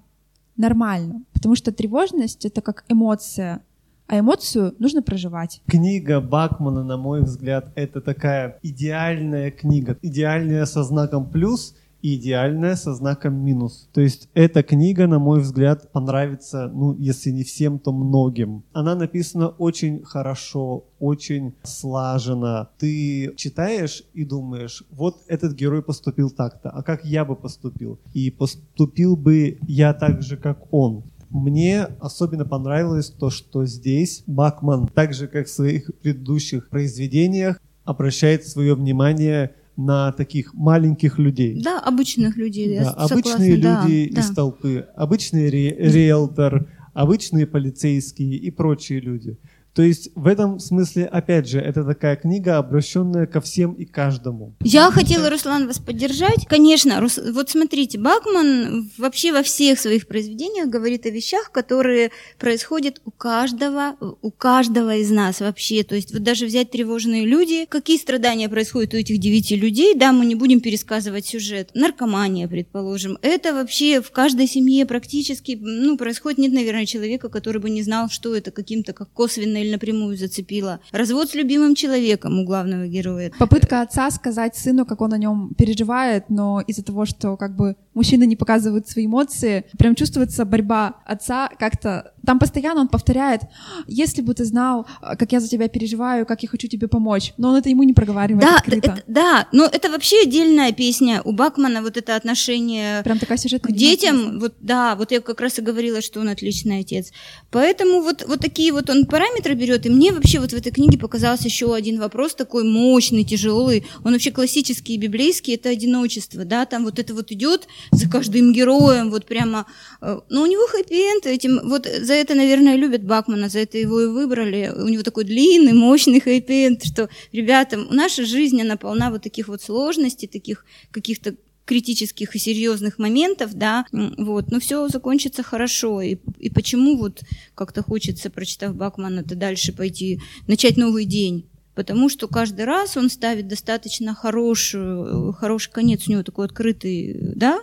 нормально. 0.57 1.23
Потому 1.31 1.55
что 1.55 1.71
тревожность— 1.71 2.43
это 2.45 2.59
как 2.59 2.83
эмоция, 2.89 3.61
а 4.07 4.19
эмоцию 4.19 4.75
нужно 4.77 5.01
проживать. 5.01 5.61
Книга 5.67 6.19
Бакмана, 6.19 6.83
на 6.83 6.97
мой 6.97 7.21
взгляд, 7.21 7.71
это 7.75 8.01
такая 8.01 8.59
идеальная 8.61 9.51
книга. 9.51 9.97
Идеальная 10.01 10.65
со 10.65 10.83
знаком 10.83 11.29
плюс 11.29 11.77
идеальная 12.01 12.75
со 12.75 12.93
знаком 12.93 13.35
минус. 13.35 13.89
То 13.93 14.01
есть 14.01 14.29
эта 14.33 14.63
книга, 14.63 15.07
на 15.07 15.19
мой 15.19 15.41
взгляд, 15.41 15.91
понравится, 15.91 16.71
ну, 16.73 16.95
если 16.97 17.31
не 17.31 17.43
всем, 17.43 17.79
то 17.79 17.91
многим. 17.91 18.63
Она 18.73 18.95
написана 18.95 19.49
очень 19.49 20.03
хорошо, 20.03 20.85
очень 20.99 21.53
слаженно. 21.63 22.69
Ты 22.77 23.33
читаешь 23.35 24.03
и 24.13 24.25
думаешь, 24.25 24.83
вот 24.91 25.17
этот 25.27 25.53
герой 25.53 25.81
поступил 25.81 26.29
так-то, 26.29 26.69
а 26.69 26.83
как 26.83 27.05
я 27.05 27.25
бы 27.25 27.35
поступил? 27.35 27.99
И 28.13 28.31
поступил 28.31 29.15
бы 29.15 29.57
я 29.67 29.93
так 29.93 30.21
же, 30.21 30.37
как 30.37 30.73
он. 30.73 31.03
Мне 31.29 31.83
особенно 31.99 32.43
понравилось 32.43 33.11
то, 33.11 33.29
что 33.29 33.65
здесь 33.65 34.23
Бакман, 34.25 34.87
так 34.87 35.13
же 35.13 35.27
как 35.27 35.45
в 35.45 35.51
своих 35.51 35.91
предыдущих 36.01 36.69
произведениях, 36.69 37.59
обращает 37.83 38.47
свое 38.47 38.75
внимание 38.75 39.55
на 39.79 40.11
таких 40.11 40.53
маленьких 40.53 41.17
людей. 41.19 41.61
Да, 41.61 41.79
обычных 41.79 42.35
людей. 42.35 42.77
Да, 42.79 42.85
согласна, 42.91 43.15
обычные 43.15 43.57
да, 43.57 43.85
люди 43.85 44.09
да. 44.13 44.21
из 44.21 44.29
толпы, 44.31 44.85
обычный 44.95 45.49
ре- 45.49 45.75
риэлтор, 45.77 46.69
обычные 46.93 47.47
полицейские 47.47 48.35
и 48.35 48.51
прочие 48.51 48.99
люди. 48.99 49.37
То 49.79 49.83
есть 49.83 50.09
в 50.13 50.27
этом 50.27 50.59
смысле, 50.59 51.05
опять 51.05 51.47
же, 51.47 51.57
это 51.57 51.85
такая 51.85 52.17
книга, 52.17 52.57
обращенная 52.57 53.27
ко 53.27 53.39
всем 53.39 53.71
и 53.71 53.85
каждому. 53.85 54.53
Я 54.61 54.91
хотела, 54.91 55.29
Руслан, 55.29 55.67
вас 55.67 55.79
поддержать. 55.79 56.45
Конечно, 56.49 56.99
Рус- 56.99 57.31
вот 57.31 57.49
смотрите, 57.49 57.97
Бакман 57.97 58.91
вообще 58.97 59.31
во 59.31 59.41
всех 59.41 59.79
своих 59.79 60.05
произведениях 60.05 60.67
говорит 60.67 61.05
о 61.05 61.11
вещах, 61.11 61.53
которые 61.53 62.11
происходят 62.37 62.99
у 63.05 63.11
каждого, 63.11 63.95
у 64.21 64.31
каждого 64.31 64.97
из 64.97 65.11
нас 65.11 65.39
вообще. 65.39 65.83
То 65.83 65.95
есть 65.95 66.11
вот 66.11 66.23
даже 66.23 66.45
взять 66.45 66.71
тревожные 66.71 67.25
люди, 67.25 67.63
какие 67.63 67.99
страдания 67.99 68.49
происходят 68.49 68.93
у 68.93 68.97
этих 68.97 69.17
девяти 69.17 69.55
людей, 69.55 69.95
да, 69.95 70.11
мы 70.11 70.25
не 70.25 70.35
будем 70.35 70.59
пересказывать 70.59 71.25
сюжет. 71.25 71.69
Наркомания, 71.73 72.49
предположим, 72.49 73.17
это 73.21 73.53
вообще 73.53 74.01
в 74.01 74.11
каждой 74.11 74.47
семье 74.47 74.85
практически, 74.85 75.57
ну, 75.57 75.95
происходит. 75.95 76.39
Нет, 76.39 76.51
наверное, 76.51 76.85
человека, 76.85 77.29
который 77.29 77.61
бы 77.61 77.69
не 77.69 77.81
знал, 77.81 78.09
что 78.09 78.35
это 78.35 78.51
каким-то 78.51 78.91
как 78.91 79.09
косвенно 79.13 79.68
или 79.69 79.73
напрямую 79.73 80.17
зацепило. 80.17 80.79
Развод 80.91 81.29
с 81.29 81.35
любимым 81.35 81.75
человеком 81.75 82.39
у 82.39 82.45
главного 82.45 82.87
героя. 82.87 83.31
Попытка 83.37 83.81
отца 83.81 84.09
сказать 84.11 84.55
сыну, 84.55 84.85
как 84.85 85.01
он 85.01 85.13
о 85.13 85.17
нем 85.17 85.53
переживает, 85.57 86.29
но 86.29 86.61
из-за 86.67 86.83
того, 86.83 87.05
что 87.05 87.37
как 87.37 87.55
бы 87.55 87.75
мужчина 87.93 88.23
не 88.23 88.35
показывает 88.35 88.87
свои 88.87 89.05
эмоции, 89.05 89.65
прям 89.77 89.95
чувствуется 89.95 90.45
борьба 90.45 90.95
отца 91.05 91.49
как-то... 91.59 92.13
Там 92.29 92.37
постоянно 92.37 92.81
он 92.81 92.89
повторяет, 92.89 93.41
если 93.87 94.21
бы 94.21 94.35
ты 94.35 94.45
знал, 94.45 94.85
как 95.01 95.31
я 95.31 95.39
за 95.39 95.49
тебя 95.49 95.67
переживаю, 95.67 96.27
как 96.27 96.43
я 96.43 96.47
хочу 96.47 96.67
тебе 96.67 96.87
помочь. 96.87 97.33
Но 97.37 97.49
он 97.49 97.55
это 97.55 97.69
ему 97.69 97.81
не 97.81 97.93
проговаривает 97.93 98.45
Да, 98.45 98.57
открыто. 98.57 98.91
это- 98.91 99.03
да, 99.07 99.47
но 99.51 99.65
это 99.65 99.89
вообще 99.89 100.21
отдельная 100.21 100.71
песня 100.71 101.23
у 101.25 101.31
Бакмана, 101.31 101.81
вот 101.81 101.97
это 101.97 102.15
отношение 102.15 103.01
Прям 103.01 103.17
такая 103.17 103.39
сюжетная 103.39 103.73
к 103.73 103.75
детям, 103.75 104.39
вот 104.39 104.53
да, 104.59 104.95
вот 104.95 105.11
я 105.11 105.21
как 105.21 105.41
раз 105.41 105.57
и 105.57 105.63
говорила, 105.63 106.03
что 106.03 106.19
он 106.19 106.29
отличный 106.29 106.81
отец. 106.81 107.11
Поэтому 107.49 108.01
вот, 108.01 108.23
вот 108.27 108.41
такие 108.41 108.73
вот 108.73 108.91
он 108.91 109.07
параметры 109.07 109.55
берет, 109.55 109.87
и 109.87 109.89
мне 109.89 110.11
вообще 110.11 110.39
вот 110.39 110.51
в 110.51 110.55
этой 110.55 110.71
книге 110.71 110.99
показался 110.99 111.45
еще 111.45 111.73
один 111.73 111.99
вопрос 111.99 112.35
такой 112.35 112.63
мощный, 112.63 113.23
тяжелый, 113.23 113.87
он 114.03 114.13
вообще 114.13 114.29
классический 114.29 114.93
и 114.93 114.97
библейский, 114.99 115.55
это 115.55 115.69
одиночество, 115.69 116.45
да, 116.45 116.67
там 116.67 116.83
вот 116.83 116.99
это 116.99 117.15
вот 117.15 117.31
идет 117.31 117.67
за 117.91 118.07
каждым 118.07 118.53
героем, 118.53 119.09
вот 119.09 119.25
прямо, 119.25 119.65
э, 120.01 120.19
но 120.29 120.43
у 120.43 120.45
него 120.45 120.67
хэппи-энд, 120.67 121.25
этим, 121.25 121.61
вот 121.67 121.87
за 121.87 122.18
это, 122.19 122.35
наверное, 122.35 122.75
любят 122.75 123.03
Бакмана, 123.03 123.49
за 123.49 123.59
это 123.59 123.77
его 123.77 124.01
и 124.01 124.07
выбрали, 124.07 124.71
у 124.75 124.87
него 124.87 125.03
такой 125.03 125.23
длинный, 125.23 125.73
мощный 125.73 126.19
хэппи-энд, 126.19 126.83
что, 126.83 127.09
ребята, 127.31 127.77
наша 127.77 128.25
жизнь, 128.25 128.61
она 128.61 128.77
полна 128.77 129.09
вот 129.09 129.23
таких 129.23 129.47
вот 129.47 129.61
сложностей, 129.61 130.27
таких 130.27 130.65
каких-то 130.91 131.35
критических 131.65 132.35
и 132.35 132.39
серьезных 132.39 132.97
моментов, 132.97 133.53
да, 133.53 133.85
вот, 133.91 134.49
но 134.49 134.59
все 134.59 134.87
закончится 134.87 135.43
хорошо. 135.43 136.01
И, 136.01 136.17
и 136.39 136.49
почему 136.49 136.97
вот 136.97 137.21
как-то 137.53 137.83
хочется, 137.83 138.31
прочитав 138.31 138.75
Бакмана, 138.75 139.23
то 139.23 139.35
дальше 139.35 139.71
пойти, 139.71 140.19
начать 140.47 140.77
новый 140.77 141.05
день? 141.05 141.47
Потому 141.75 142.09
что 142.09 142.27
каждый 142.27 142.65
раз 142.65 142.97
он 142.97 143.09
ставит 143.09 143.47
достаточно 143.47 144.15
хорошую, 144.15 145.31
хороший 145.33 145.71
конец, 145.71 146.07
у 146.07 146.11
него 146.11 146.23
такой 146.23 146.47
открытый, 146.47 147.15
да, 147.35 147.61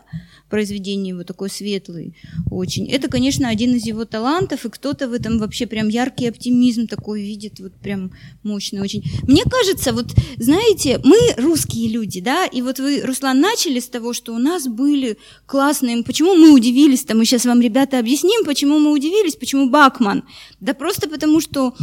произведение 0.48 1.10
его 1.10 1.24
такой 1.24 1.50
светлый 1.50 2.14
очень. 2.50 2.88
Это, 2.88 3.08
конечно, 3.08 3.48
один 3.48 3.74
из 3.74 3.86
его 3.86 4.04
талантов, 4.04 4.64
и 4.64 4.70
кто-то 4.70 5.08
в 5.08 5.12
этом 5.12 5.38
вообще 5.38 5.66
прям 5.66 5.88
яркий 5.88 6.26
оптимизм 6.26 6.86
такой 6.86 7.22
видит, 7.22 7.60
вот 7.60 7.72
прям 7.74 8.12
мощный 8.42 8.80
очень. 8.80 9.02
Мне 9.22 9.42
кажется, 9.44 9.92
вот, 9.92 10.14
знаете, 10.36 11.00
мы 11.04 11.16
русские 11.36 11.88
люди, 11.88 12.20
да, 12.20 12.46
и 12.46 12.62
вот 12.62 12.78
вы, 12.78 13.02
Руслан, 13.02 13.40
начали 13.40 13.80
с 13.80 13.88
того, 13.88 14.12
что 14.12 14.34
у 14.34 14.38
нас 14.38 14.68
были 14.68 15.18
классные, 15.46 16.02
почему 16.04 16.34
мы 16.34 16.52
удивились-то, 16.52 17.14
мы 17.14 17.24
сейчас 17.24 17.44
вам, 17.44 17.60
ребята, 17.60 17.98
объясним, 17.98 18.44
почему 18.44 18.78
мы 18.78 18.92
удивились, 18.92 19.36
почему 19.36 19.68
Бакман. 19.68 20.24
Да 20.60 20.74
просто 20.74 21.08
потому, 21.08 21.40
что 21.40 21.74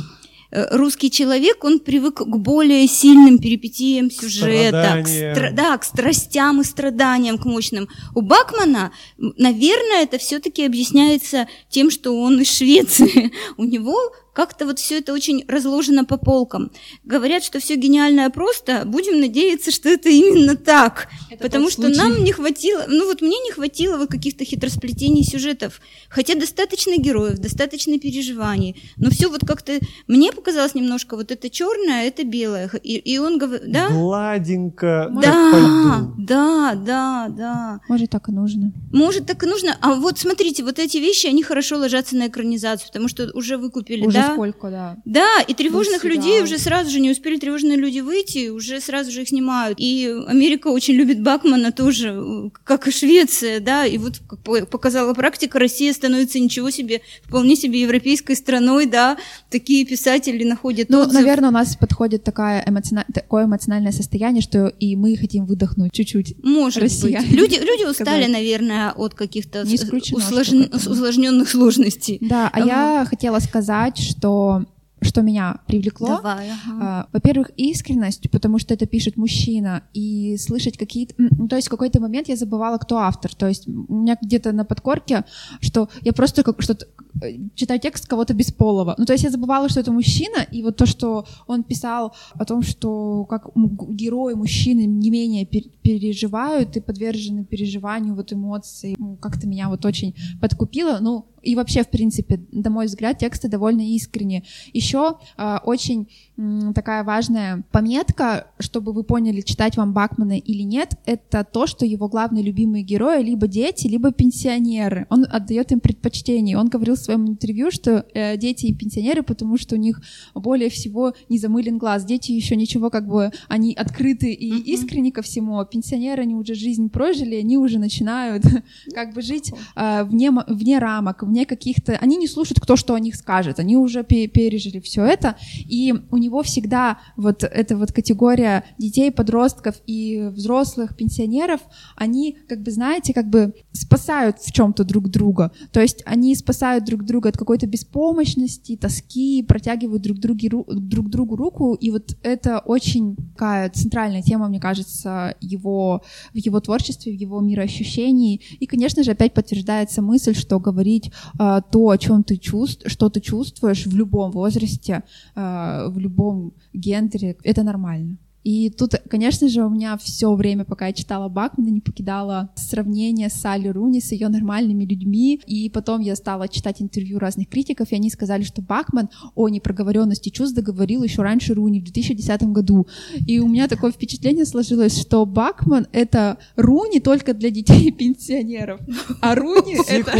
русский 0.71 1.09
человек, 1.09 1.63
он 1.63 1.79
привык 1.79 2.15
к 2.15 2.37
более 2.37 2.87
сильным 2.87 3.39
перипетиям 3.39 4.11
сюжета, 4.11 5.01
к 5.03 5.07
стра- 5.07 5.51
да, 5.51 5.77
к 5.77 5.83
страстям 5.83 6.61
и 6.61 6.63
страданиям, 6.63 7.37
к 7.37 7.45
мощным. 7.45 7.89
У 8.13 8.21
Бакмана, 8.21 8.91
наверное, 9.17 10.03
это 10.03 10.17
все-таки 10.17 10.65
объясняется 10.65 11.47
тем, 11.69 11.89
что 11.89 12.19
он 12.19 12.39
из 12.41 12.55
Швеции. 12.55 13.31
У 13.57 13.63
него 13.63 13.97
как-то 14.33 14.65
вот 14.65 14.79
все 14.79 14.99
это 14.99 15.13
очень 15.13 15.45
разложено 15.47 16.05
по 16.05 16.17
полкам. 16.17 16.71
Говорят, 17.03 17.43
что 17.43 17.59
все 17.59 17.75
гениальное 17.75 18.29
просто, 18.29 18.83
будем 18.85 19.19
надеяться, 19.19 19.71
что 19.71 19.89
это 19.89 20.09
именно 20.09 20.55
так. 20.55 21.07
Это 21.29 21.43
потому 21.43 21.69
что 21.69 21.83
случай. 21.83 21.97
нам 21.97 22.23
не 22.23 22.31
хватило, 22.31 22.85
ну 22.87 23.05
вот 23.05 23.21
мне 23.21 23.37
не 23.39 23.51
хватило 23.51 23.97
вот 23.97 24.09
каких-то 24.09 24.43
хитросплетений 24.43 25.23
сюжетов. 25.23 25.79
Хотя 26.09 26.35
достаточно 26.35 26.97
героев, 26.97 27.37
достаточно 27.37 27.99
переживаний. 27.99 28.75
Но 28.97 29.11
все 29.11 29.29
вот 29.29 29.45
как-то, 29.45 29.79
мне 30.07 30.31
показалось 30.31 30.75
немножко, 30.75 31.15
вот 31.15 31.31
это 31.31 31.49
черное, 31.49 32.01
а 32.01 32.03
это 32.03 32.23
белое. 32.23 32.69
И, 32.81 32.95
и 32.95 33.17
он 33.19 33.37
говорит, 33.37 33.71
да? 33.71 33.89
Гладенько, 33.89 35.11
да, 35.21 36.11
да, 36.17 36.73
да, 36.75 37.27
да. 37.29 37.81
Может, 37.87 38.09
так 38.09 38.29
и 38.29 38.31
нужно. 38.31 38.71
Может, 38.91 39.27
так 39.27 39.43
и 39.43 39.45
нужно. 39.45 39.77
А 39.81 39.95
вот 39.95 40.17
смотрите, 40.17 40.63
вот 40.63 40.79
эти 40.79 40.97
вещи, 40.97 41.27
они 41.27 41.43
хорошо 41.43 41.77
ложатся 41.77 42.15
на 42.15 42.27
экранизацию, 42.27 42.87
потому 42.87 43.07
что 43.07 43.29
уже 43.33 43.57
выкупили, 43.57 44.05
уже 44.05 44.22
да? 44.27 44.33
сколько, 44.33 44.69
да. 44.69 44.97
Да, 45.05 45.41
и 45.47 45.53
тревожных 45.53 46.03
людей 46.03 46.41
уже 46.41 46.57
сразу 46.57 46.89
же, 46.89 46.99
не 46.99 47.11
успели 47.11 47.37
тревожные 47.37 47.77
люди 47.77 47.99
выйти, 47.99 48.49
уже 48.49 48.79
сразу 48.79 49.11
же 49.11 49.21
их 49.21 49.29
снимают. 49.29 49.77
И 49.79 50.13
Америка 50.27 50.67
очень 50.67 50.95
любит 50.95 51.21
Бакмана 51.21 51.71
тоже, 51.71 52.51
как 52.63 52.87
и 52.87 52.91
Швеция, 52.91 53.59
да, 53.59 53.85
и 53.85 53.97
вот, 53.97 54.21
как 54.27 54.69
показала 54.69 55.13
практика, 55.13 55.59
Россия 55.59 55.93
становится 55.93 56.39
ничего 56.39 56.69
себе, 56.69 57.01
вполне 57.23 57.55
себе 57.55 57.81
европейской 57.81 58.35
страной, 58.35 58.85
да, 58.85 59.17
такие 59.49 59.85
писатели 59.85 60.43
находят 60.43 60.89
Ну, 60.89 61.01
отзыв. 61.01 61.13
наверное, 61.13 61.49
у 61.49 61.53
нас 61.53 61.75
подходит 61.75 62.23
такая 62.23 62.63
эмоциона... 62.67 63.05
такое 63.13 63.45
эмоциональное 63.45 63.91
состояние, 63.91 64.41
что 64.41 64.67
и 64.67 64.95
мы 64.95 65.15
хотим 65.17 65.45
выдохнуть 65.45 65.91
чуть-чуть. 65.91 66.35
Может 66.43 66.83
Россияне. 66.83 67.27
быть. 67.27 67.35
Люди, 67.43 67.55
люди 67.55 67.89
устали, 67.89 68.31
наверное, 68.31 68.91
от 68.91 69.13
каких-то 69.13 69.63
усложн... 69.63 70.63
усложненных 70.73 71.49
сложностей. 71.49 72.17
Да, 72.21 72.49
а 72.53 72.59
я 72.65 73.05
хотела 73.09 73.39
сказать, 73.39 74.12
что 74.17 74.65
что 75.03 75.21
меня 75.21 75.59
привлекло. 75.67 76.07
Давай, 76.07 76.49
ага. 76.49 76.79
а, 76.81 77.07
во-первых, 77.11 77.51
искренность, 77.57 78.29
потому 78.31 78.59
что 78.59 78.73
это 78.73 78.85
пишет 78.85 79.17
мужчина, 79.17 79.83
и 79.93 80.37
слышать 80.37 80.77
какие-то... 80.77 81.13
Ну, 81.17 81.47
то 81.47 81.55
есть 81.55 81.67
в 81.67 81.71
какой-то 81.71 81.99
момент 81.99 82.29
я 82.29 82.35
забывала, 82.35 82.77
кто 82.77 82.97
автор. 82.97 83.33
То 83.35 83.47
есть 83.47 83.67
у 83.67 83.93
меня 83.93 84.17
где-то 84.21 84.51
на 84.51 84.65
подкорке, 84.65 85.25
что 85.59 85.89
я 86.01 86.13
просто 86.13 86.43
как, 86.43 86.61
что-то 86.61 86.87
э, 87.21 87.37
читаю 87.55 87.79
текст 87.79 88.07
кого-то 88.07 88.33
бесполого. 88.33 88.95
Ну, 88.97 89.05
то 89.05 89.13
есть 89.13 89.23
я 89.23 89.29
забывала, 89.29 89.69
что 89.69 89.79
это 89.79 89.91
мужчина, 89.91 90.45
и 90.51 90.63
вот 90.63 90.77
то, 90.77 90.85
что 90.85 91.25
он 91.47 91.63
писал 91.63 92.15
о 92.33 92.45
том, 92.45 92.61
что 92.61 93.25
как 93.25 93.49
герои 93.55 94.33
мужчины 94.33 94.85
не 94.85 95.09
менее 95.09 95.45
переживают 95.45 96.77
и 96.77 96.81
подвержены 96.81 97.43
переживанию 97.43 98.15
вот 98.15 98.33
эмоций, 98.33 98.95
ну, 98.97 99.17
как-то 99.17 99.47
меня 99.47 99.69
вот 99.69 99.85
очень 99.85 100.15
подкупило. 100.39 100.99
Ну, 101.01 101.25
и 101.43 101.55
вообще, 101.55 101.83
в 101.83 101.89
принципе, 101.89 102.39
на 102.51 102.69
мой 102.69 102.85
взгляд, 102.85 103.17
тексты 103.17 103.49
довольно 103.49 103.81
искренние. 103.81 104.43
Еще 104.73 105.17
э, 105.37 105.57
очень 105.63 106.07
м, 106.37 106.73
такая 106.73 107.03
важная 107.03 107.63
пометка, 107.71 108.47
чтобы 108.59 108.93
вы 108.93 109.03
поняли, 109.03 109.41
читать 109.41 109.77
вам 109.77 109.93
Бакмана 109.93 110.37
или 110.37 110.63
нет, 110.63 110.93
это 111.05 111.43
то, 111.43 111.67
что 111.67 111.85
его 111.85 112.07
главные 112.07 112.43
любимые 112.43 112.83
герои 112.83 113.21
либо 113.23 113.47
дети, 113.47 113.87
либо 113.87 114.11
пенсионеры. 114.11 115.05
Он 115.09 115.25
отдает 115.29 115.71
им 115.71 115.79
предпочтение. 115.79 116.57
Он 116.57 116.67
говорил 116.67 116.95
в 116.95 116.99
своем 116.99 117.27
интервью, 117.27 117.71
что 117.71 118.05
э, 118.13 118.37
дети 118.37 118.67
и 118.67 118.73
пенсионеры, 118.73 119.23
потому 119.23 119.57
что 119.57 119.75
у 119.75 119.79
них 119.79 120.01
более 120.33 120.69
всего 120.69 121.13
не 121.29 121.37
замылен 121.37 121.77
глаз. 121.77 122.05
Дети 122.05 122.31
еще 122.31 122.55
ничего, 122.55 122.89
как 122.89 123.07
бы, 123.07 123.31
они 123.47 123.73
открыты 123.73 124.31
и 124.31 124.51
mm-hmm. 124.51 124.63
искренни 124.63 125.09
ко 125.09 125.21
всему, 125.21 125.59
а 125.59 125.65
пенсионеры, 125.65 126.23
они 126.23 126.35
уже 126.35 126.55
жизнь 126.55 126.89
прожили, 126.89 127.35
они 127.35 127.57
уже 127.57 127.79
начинают 127.79 128.43
как 128.93 129.13
бы 129.13 129.21
жить 129.21 129.51
э, 129.75 130.03
вне, 130.03 130.31
вне 130.47 130.79
рамок, 130.79 131.23
вне 131.33 131.45
каких-то... 131.45 131.93
Они 131.93 132.17
не 132.17 132.27
слушают, 132.27 132.59
кто 132.59 132.75
что 132.75 132.93
о 132.93 132.99
них 132.99 133.15
скажет, 133.15 133.59
они 133.59 133.75
уже 133.75 134.03
пережили 134.03 134.79
все 134.79 135.03
это, 135.03 135.35
и 135.57 135.93
у 136.11 136.17
него 136.17 136.43
всегда 136.43 136.99
вот 137.17 137.43
эта 137.43 137.75
вот 137.75 137.91
категория 137.91 138.63
детей, 138.77 139.11
подростков 139.11 139.75
и 139.87 140.29
взрослых 140.31 140.95
пенсионеров, 140.95 141.61
они, 141.95 142.37
как 142.47 142.61
бы, 142.61 142.71
знаете, 142.71 143.13
как 143.13 143.29
бы 143.29 143.53
спасают 143.71 144.39
в 144.39 144.51
чем-то 144.51 144.83
друг 144.83 145.09
друга. 145.09 145.51
То 145.71 145.81
есть 145.81 146.03
они 146.05 146.35
спасают 146.35 146.85
друг 146.85 147.03
друга 147.03 147.29
от 147.29 147.37
какой-то 147.37 147.65
беспомощности, 147.65 148.77
тоски, 148.77 149.43
протягивают 149.43 150.03
друг, 150.03 150.19
други, 150.19 150.49
друг 150.49 151.09
другу 151.09 151.35
руку, 151.35 151.73
и 151.73 151.89
вот 151.89 152.15
это 152.21 152.59
очень 152.59 153.15
такая 153.15 153.69
центральная 153.71 154.21
тема, 154.21 154.47
мне 154.47 154.59
кажется, 154.59 155.35
его, 155.41 156.03
в 156.33 156.37
его 156.37 156.59
творчестве, 156.59 157.11
в 157.11 157.19
его 157.19 157.41
мироощущении. 157.41 158.39
И, 158.59 158.67
конечно 158.67 159.03
же, 159.03 159.11
опять 159.11 159.33
подтверждается 159.33 160.03
мысль, 160.03 160.35
что 160.35 160.59
говорить 160.59 161.11
то, 161.37 161.89
о 161.89 161.97
чем 161.97 162.23
ты 162.23 162.37
чувствуешь, 162.37 162.91
что 162.91 163.09
ты 163.09 163.21
чувствуешь 163.21 163.85
в 163.85 163.95
любом 163.95 164.31
возрасте, 164.31 165.03
э, 165.35 165.87
в 165.87 165.97
любом 165.99 166.53
гендере, 166.73 167.35
это 167.43 167.63
нормально. 167.63 168.17
И 168.43 168.69
тут, 168.69 168.95
конечно 169.09 169.47
же, 169.47 169.63
у 169.63 169.69
меня 169.69 169.97
все 169.97 170.33
время, 170.33 170.65
пока 170.65 170.87
я 170.87 170.93
читала 170.93 171.29
Бакмана, 171.29 171.69
не 171.69 171.79
покидало 171.79 172.49
сравнение 172.55 173.29
с 173.29 173.33
Салли 173.33 173.69
Руни, 173.69 173.99
с 173.99 174.11
ее 174.11 174.27
нормальными 174.27 174.83
людьми. 174.83 175.41
И 175.45 175.69
потом 175.69 176.01
я 176.01 176.15
стала 176.15 176.47
читать 176.47 176.81
интервью 176.81 177.19
разных 177.19 177.49
критиков, 177.49 177.91
и 177.91 177.95
они 177.95 178.09
сказали, 178.09 178.43
что 178.43 178.61
Бакман 178.61 179.09
о 179.35 179.49
непроговоренности 179.49 180.29
чувств 180.29 180.55
договорил 180.55 181.03
еще 181.03 181.21
раньше 181.21 181.53
Руни 181.53 181.79
в 181.79 181.83
2010 181.83 182.43
году. 182.43 182.87
И 183.25 183.39
у 183.39 183.47
меня 183.47 183.67
такое 183.67 183.91
впечатление 183.91 184.45
сложилось, 184.45 184.99
что 184.99 185.25
Бакман— 185.25 185.87
это 185.91 186.37
Руни 186.55 186.99
только 186.99 187.33
для 187.33 187.49
детей 187.49 187.91
пенсионеров, 187.97 188.79
а 189.21 189.35
Руни— 189.35 189.77
это... 189.87 190.11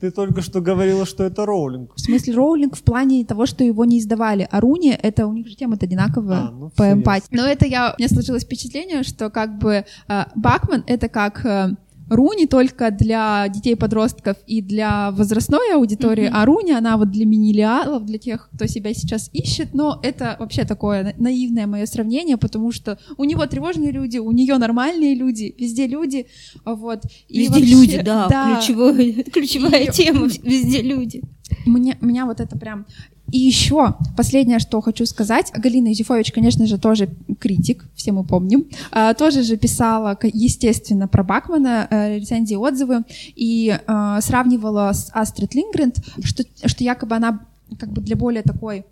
Ты 0.00 0.10
только 0.10 0.40
что 0.40 0.60
говорила, 0.60 1.04
что 1.04 1.24
это 1.24 1.44
роулинг. 1.44 1.94
В 1.94 2.00
смысле 2.00 2.34
роулинг 2.34 2.76
в 2.76 2.82
плане 2.82 3.24
того, 3.24 3.46
что 3.46 3.64
его 3.64 3.84
не 3.84 3.98
издавали. 3.98 4.48
А 4.50 4.60
Руни, 4.60 4.90
это 4.90 5.26
у 5.26 5.32
них 5.32 5.46
же 5.46 5.54
тема 5.56 5.76
одинаковая 5.80 6.48
а, 6.48 6.50
ну, 6.50 6.70
по 6.70 6.92
эмпатии. 6.92 7.28
Но 7.30 7.46
это 7.46 7.66
я, 7.66 7.94
у 7.96 8.00
меня 8.00 8.08
сложилось 8.08 8.44
впечатление, 8.44 9.02
что 9.02 9.30
как 9.30 9.58
бы 9.58 9.84
э, 10.08 10.24
Бакман 10.34 10.84
это 10.86 11.08
как 11.08 11.44
э, 11.44 11.74
Руни 12.10 12.46
только 12.46 12.90
для 12.90 13.46
детей-подростков 13.48 14.36
и 14.46 14.60
для 14.60 15.12
возрастной 15.12 15.74
аудитории, 15.74 16.24
mm-hmm. 16.24 16.34
а 16.34 16.44
Руни, 16.44 16.72
она 16.72 16.96
вот 16.96 17.10
для 17.12 17.24
минилиалов, 17.24 18.04
для 18.04 18.18
тех, 18.18 18.50
кто 18.52 18.66
себя 18.66 18.92
сейчас 18.92 19.30
ищет, 19.32 19.74
но 19.74 20.00
это 20.02 20.36
вообще 20.40 20.64
такое 20.64 21.14
наивное 21.18 21.68
мое 21.68 21.86
сравнение, 21.86 22.36
потому 22.36 22.72
что 22.72 22.98
у 23.16 23.22
него 23.22 23.46
тревожные 23.46 23.92
люди, 23.92 24.18
у 24.18 24.32
нее 24.32 24.58
нормальные 24.58 25.14
люди, 25.14 25.54
везде 25.56 25.86
люди, 25.86 26.26
вот. 26.64 27.02
И 27.28 27.40
везде 27.40 27.60
вообще, 27.60 27.74
люди, 27.74 28.02
да, 28.02 28.26
да. 28.28 28.56
Ключевой, 28.56 29.12
ключевая 29.32 29.84
и... 29.84 29.92
тема, 29.92 30.26
везде 30.26 30.82
люди. 30.82 31.22
Меня, 31.64 31.96
меня 32.00 32.26
вот 32.26 32.40
это 32.40 32.58
прям 32.58 32.86
и 33.32 33.38
еще 33.38 33.94
последнее, 34.16 34.58
что 34.58 34.80
хочу 34.80 35.06
сказать. 35.06 35.52
Галина 35.54 35.88
Юзефович, 35.88 36.32
конечно 36.32 36.66
же, 36.66 36.78
тоже 36.78 37.08
критик, 37.38 37.84
все 37.94 38.12
мы 38.12 38.24
помним. 38.24 38.66
А, 38.90 39.14
тоже 39.14 39.42
же 39.42 39.56
писала, 39.56 40.18
естественно, 40.22 41.08
про 41.08 41.22
Бакмана 41.22 41.86
э, 41.90 42.18
рецензии, 42.18 42.56
отзывы 42.56 43.04
и 43.36 43.78
а, 43.86 44.20
сравнивала 44.20 44.92
с 44.92 45.10
Астрид 45.12 45.54
Лингренд, 45.54 45.96
что, 46.22 46.44
что 46.64 46.84
якобы 46.84 47.16
она 47.16 47.40
как 47.78 47.92
бы 47.92 48.00
для 48.00 48.16
более 48.16 48.42
такой 48.42 48.84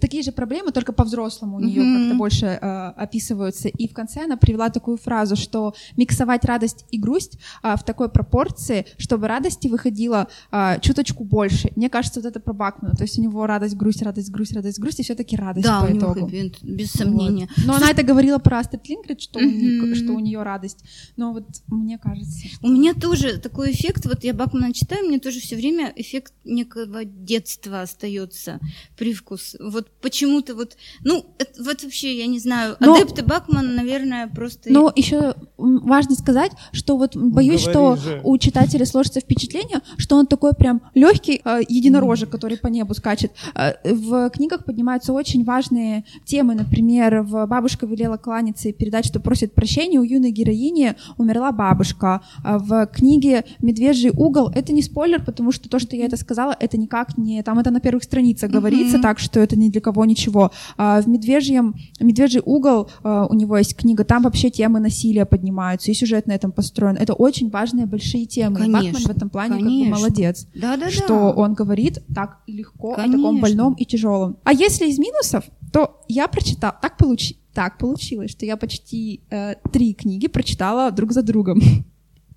такие 0.00 0.22
же 0.22 0.32
проблемы, 0.32 0.72
только 0.72 0.92
по-взрослому 0.92 1.56
у 1.56 1.60
нее 1.60 1.82
mm-hmm. 1.82 2.02
как-то 2.02 2.18
больше 2.18 2.46
э, 2.46 2.86
описываются. 2.96 3.68
И 3.68 3.88
в 3.88 3.92
конце 3.92 4.24
она 4.24 4.36
привела 4.36 4.70
такую 4.70 4.96
фразу, 4.96 5.36
что 5.36 5.74
миксовать 5.96 6.44
радость 6.44 6.84
и 6.90 6.98
грусть 6.98 7.38
э, 7.62 7.74
в 7.76 7.84
такой 7.84 8.08
пропорции, 8.08 8.86
чтобы 8.98 9.28
радости 9.28 9.68
выходило 9.68 10.28
э, 10.50 10.80
чуточку 10.80 11.24
больше. 11.24 11.72
Мне 11.76 11.90
кажется, 11.90 12.20
вот 12.20 12.28
это 12.28 12.40
про 12.40 12.52
Бакмана. 12.52 12.94
То 12.94 13.02
есть 13.02 13.18
у 13.18 13.22
него 13.22 13.46
радость, 13.46 13.76
грусть, 13.76 14.02
радость, 14.02 14.30
грусть, 14.30 14.54
радость, 14.54 14.78
грусть, 14.78 15.00
и 15.00 15.02
все-таки 15.02 15.36
радость 15.36 15.66
да, 15.66 15.80
по 15.80 15.86
у 15.86 15.98
итогу. 15.98 16.28
Него 16.30 16.52
без 16.62 16.92
сомнения. 16.92 17.48
Вот. 17.56 17.66
Но 17.66 17.74
она 17.74 17.90
это 17.90 18.02
говорила 18.02 18.38
про 18.38 18.60
Астрид 18.60 18.88
Лингрид, 18.88 19.20
что, 19.20 19.40
mm-hmm. 19.40 19.44
у 19.44 19.86
нее, 19.86 19.94
что 19.94 20.12
у 20.12 20.20
нее 20.20 20.42
радость. 20.42 20.84
Но 21.16 21.32
вот 21.32 21.46
мне 21.66 21.98
кажется... 21.98 22.48
Что... 22.48 22.66
У 22.66 22.70
меня 22.70 22.94
тоже 22.94 23.38
такой 23.38 23.72
эффект, 23.72 24.06
вот 24.06 24.24
я 24.24 24.34
Бакмана 24.34 24.72
читаю, 24.72 25.06
мне 25.06 25.18
тоже 25.18 25.40
все 25.40 25.56
время 25.56 25.92
эффект 25.96 26.32
некого 26.44 27.04
детства 27.04 27.82
остается, 27.82 28.60
привкус 28.96 29.32
вкус. 29.32 29.51
Вот 29.60 29.88
почему-то 30.00 30.54
вот, 30.54 30.76
ну, 31.04 31.24
это, 31.38 31.62
вот 31.62 31.82
вообще, 31.82 32.18
я 32.18 32.26
не 32.26 32.38
знаю, 32.38 32.76
но, 32.80 32.94
адепты 32.94 33.22
Бакмана, 33.22 33.72
наверное, 33.72 34.28
просто... 34.28 34.70
Но 34.70 34.92
еще 34.94 35.34
важно 35.56 36.14
сказать, 36.14 36.52
что 36.72 36.96
вот 36.96 37.16
боюсь, 37.16 37.66
Говори 37.66 37.96
что 37.96 37.96
же. 37.96 38.20
у 38.24 38.36
читателя 38.38 38.84
сложится 38.86 39.20
впечатление, 39.20 39.80
что 39.96 40.16
он 40.16 40.26
такой 40.26 40.54
прям 40.54 40.82
легкий 40.94 41.40
э, 41.44 41.60
единорожек, 41.68 42.30
который 42.30 42.56
по 42.56 42.66
небу 42.68 42.94
скачет. 42.94 43.32
Э, 43.54 43.74
в 43.84 44.30
книгах 44.30 44.64
поднимаются 44.64 45.12
очень 45.12 45.44
важные 45.44 46.04
темы, 46.24 46.54
например, 46.54 47.22
в 47.22 47.46
«Бабушка 47.46 47.86
велела 47.86 48.16
кланяться 48.16 48.68
и 48.68 48.72
передать, 48.72 49.06
что 49.06 49.20
просит 49.20 49.54
прощения» 49.54 50.00
у 50.00 50.04
юной 50.04 50.30
героини 50.30 50.94
умерла 51.18 51.52
бабушка. 51.52 52.22
А 52.44 52.58
в 52.58 52.86
книге 52.86 53.44
«Медвежий 53.60 54.10
угол» 54.10 54.50
это 54.54 54.72
не 54.72 54.82
спойлер, 54.82 55.24
потому 55.24 55.52
что 55.52 55.68
то, 55.68 55.78
что 55.78 55.96
я 55.96 56.06
это 56.06 56.16
сказала, 56.16 56.56
это 56.58 56.76
никак 56.76 57.16
не... 57.18 57.42
Там 57.42 57.58
это 57.58 57.70
на 57.70 57.80
первых 57.80 58.02
страницах 58.04 58.50
говорится, 58.50 58.98
mm-hmm. 58.98 59.02
так 59.02 59.18
что 59.18 59.31
это 59.40 59.58
ни 59.58 59.68
для 59.68 59.80
кого 59.80 60.04
ничего. 60.04 60.50
А 60.76 61.00
в 61.00 61.08
«Медвежьем», 61.08 61.74
«Медвежий 62.00 62.42
угол» 62.44 62.90
а, 63.02 63.26
у 63.26 63.34
него 63.34 63.56
есть 63.58 63.76
книга, 63.76 64.04
там 64.04 64.22
вообще 64.22 64.50
темы 64.50 64.80
насилия 64.80 65.24
поднимаются 65.24 65.90
и 65.90 65.94
сюжет 65.94 66.26
на 66.26 66.32
этом 66.32 66.52
построен. 66.52 66.96
Это 66.96 67.14
очень 67.14 67.50
важные 67.50 67.86
большие 67.86 68.26
темы. 68.26 68.56
Конечно, 68.56 68.78
и 68.78 68.92
Бакман 68.92 69.02
в 69.02 69.16
этом 69.16 69.30
плане 69.30 69.54
конечно. 69.54 69.70
как 69.70 69.94
бы 69.94 70.00
молодец. 70.00 70.46
Да, 70.54 70.76
да, 70.76 70.90
что 70.90 71.06
да. 71.08 71.30
он 71.30 71.54
говорит 71.54 72.02
так 72.14 72.38
легко 72.46 72.94
Конечно. 72.94 73.14
о 73.14 73.18
таком 73.18 73.40
больном 73.40 73.74
и 73.74 73.84
тяжелом. 73.84 74.36
А 74.44 74.52
если 74.52 74.86
из 74.86 74.98
минусов, 74.98 75.44
то 75.72 76.02
я 76.08 76.28
прочитала, 76.28 76.76
так, 76.80 76.96
получи, 76.96 77.36
так 77.54 77.78
получилось, 77.78 78.30
что 78.30 78.46
я 78.46 78.56
почти 78.56 79.22
э, 79.30 79.54
три 79.72 79.94
книги 79.94 80.28
прочитала 80.28 80.90
друг 80.90 81.12
за 81.12 81.22
другом. 81.22 81.60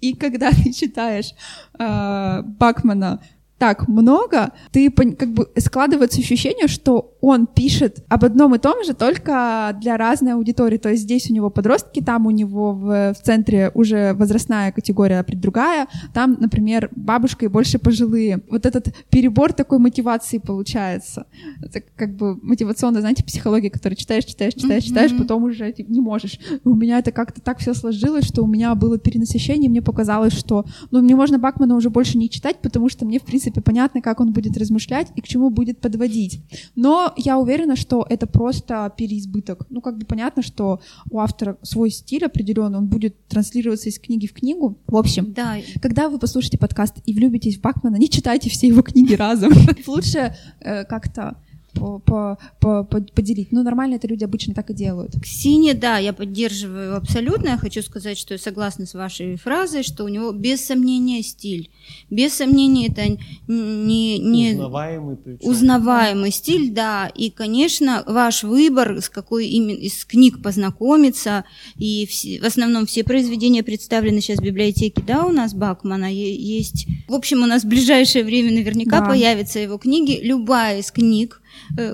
И 0.01 0.13
когда 0.13 0.51
ты 0.51 0.71
читаешь 0.71 1.33
э, 1.79 2.41
Бакмана 2.43 3.21
так 3.57 3.87
много, 3.87 4.51
ты 4.71 4.91
как 4.91 5.29
бы 5.33 5.49
складывается 5.57 6.19
ощущение, 6.19 6.67
что 6.67 7.14
он 7.25 7.47
пишет 7.47 8.05
об 8.07 8.23
одном 8.23 8.53
и 8.53 8.59
том 8.59 8.83
же, 8.83 8.93
только 8.93 9.75
для 9.81 9.97
разной 9.97 10.33
аудитории. 10.33 10.77
То 10.77 10.89
есть 10.89 11.03
здесь 11.03 11.31
у 11.31 11.33
него 11.33 11.49
подростки, 11.49 11.99
там 11.99 12.27
у 12.27 12.31
него 12.31 12.73
в, 12.73 13.13
в 13.13 13.23
центре 13.23 13.71
уже 13.73 14.13
возрастная 14.13 14.71
категория 14.71 15.25
другая, 15.27 15.87
там, 16.13 16.37
например, 16.39 16.89
бабушка 16.95 17.45
и 17.45 17.47
больше 17.47 17.79
пожилые. 17.79 18.41
Вот 18.49 18.67
этот 18.67 18.93
перебор 19.09 19.53
такой 19.53 19.79
мотивации 19.79 20.37
получается. 20.37 21.25
Это 21.63 21.81
как 21.95 22.15
бы 22.15 22.37
мотивационно, 22.43 23.01
знаете, 23.01 23.23
психология, 23.23 23.71
которую 23.71 23.97
читаешь, 23.97 24.25
читаешь, 24.25 24.53
читаешь, 24.53 24.83
Мгм. 24.83 24.89
читаешь, 24.89 25.17
потом 25.17 25.43
уже 25.45 25.71
типа, 25.71 25.91
не 25.91 26.01
можешь. 26.01 26.39
У 26.63 26.75
меня 26.75 26.99
это 26.99 27.11
как-то 27.11 27.41
так 27.41 27.57
все 27.57 27.73
сложилось, 27.73 28.25
что 28.25 28.43
у 28.43 28.47
меня 28.47 28.75
было 28.75 28.99
перенасыщение, 28.99 29.67
мне 29.67 29.81
показалось, 29.81 30.33
что 30.33 30.65
ну, 30.91 31.01
мне 31.01 31.15
можно 31.15 31.39
Бакмана 31.39 31.75
уже 31.75 31.89
больше 31.89 32.19
не 32.19 32.29
читать, 32.29 32.57
потому 32.61 32.87
что 32.87 33.03
мне, 33.03 33.19
в 33.19 33.23
принципе, 33.23 33.61
понятно, 33.61 34.01
как 34.01 34.19
он 34.19 34.31
будет 34.31 34.55
размышлять 34.57 35.07
и 35.15 35.21
к 35.21 35.27
чему 35.27 35.49
будет 35.49 35.79
подводить. 35.79 36.41
Но 36.75 37.13
я 37.17 37.37
уверена, 37.37 37.75
что 37.75 38.05
это 38.09 38.27
просто 38.27 38.91
переизбыток. 38.97 39.65
Ну, 39.69 39.81
как 39.81 39.97
бы 39.97 40.05
понятно, 40.05 40.41
что 40.41 40.81
у 41.09 41.19
автора 41.19 41.57
свой 41.61 41.89
стиль 41.89 42.25
определенный, 42.25 42.77
он 42.77 42.87
будет 42.87 43.27
транслироваться 43.27 43.89
из 43.89 43.99
книги 43.99 44.27
в 44.27 44.33
книгу. 44.33 44.77
В 44.87 44.95
общем, 44.95 45.33
Да, 45.33 45.57
когда 45.81 46.09
вы 46.09 46.19
послушаете 46.19 46.57
подкаст 46.57 46.95
и 47.05 47.13
влюбитесь 47.13 47.57
в 47.57 47.61
Бакмана, 47.61 47.97
не 47.97 48.09
читайте 48.09 48.49
все 48.49 48.67
его 48.67 48.81
книги 48.81 49.13
разом. 49.13 49.53
Лучше 49.87 50.35
э, 50.61 50.85
как-то 50.85 51.37
по- 51.75 51.99
по- 51.99 52.37
по- 52.59 52.83
по- 52.83 53.01
поделить. 53.01 53.51
Ну, 53.51 53.61
нормально 53.63 53.95
это 53.95 54.07
люди 54.07 54.23
обычно 54.23 54.53
так 54.53 54.69
и 54.69 54.73
делают. 54.73 55.11
Ксения, 55.21 55.73
да, 55.73 55.97
я 55.97 56.13
поддерживаю 56.13 56.95
абсолютно. 56.97 57.49
Я 57.49 57.57
хочу 57.57 57.81
сказать, 57.81 58.17
что 58.17 58.33
я 58.33 58.37
согласна 58.39 58.85
с 58.85 58.93
вашей 58.93 59.35
фразой, 59.35 59.83
что 59.83 60.03
у 60.03 60.07
него 60.07 60.31
без 60.31 60.65
сомнения 60.65 61.21
стиль. 61.21 61.69
Без 62.09 62.33
сомнения 62.33 62.87
это 62.87 63.17
не, 63.47 64.17
не 64.19 64.51
Узнаваемый 64.53 65.17
причем. 65.17 65.49
узнаваемый 65.49 66.31
стиль, 66.31 66.71
да. 66.71 67.07
И, 67.15 67.29
конечно, 67.29 68.03
ваш 68.07 68.43
выбор, 68.43 69.01
с 69.01 69.09
какой 69.09 69.47
именно 69.47 69.77
из 69.77 70.05
книг 70.05 70.41
познакомиться, 70.41 71.43
и 71.77 72.05
все- 72.09 72.39
в 72.41 72.45
основном 72.45 72.85
все 72.85 73.03
произведения 73.03 73.63
представлены 73.63 74.21
сейчас 74.21 74.39
в 74.39 74.43
библиотеке, 74.43 75.03
да, 75.05 75.25
у 75.25 75.31
нас 75.31 75.53
Бакмана 75.53 76.11
есть. 76.11 76.87
В 77.07 77.13
общем, 77.13 77.43
у 77.43 77.45
нас 77.45 77.63
в 77.63 77.67
ближайшее 77.67 78.23
время 78.23 78.51
наверняка 78.51 79.01
Да. 79.01 79.07
появятся 79.07 79.59
его 79.59 79.77
книги. 79.77 80.19
Любая 80.23 80.79
из 80.79 80.91
книг, 80.91 81.41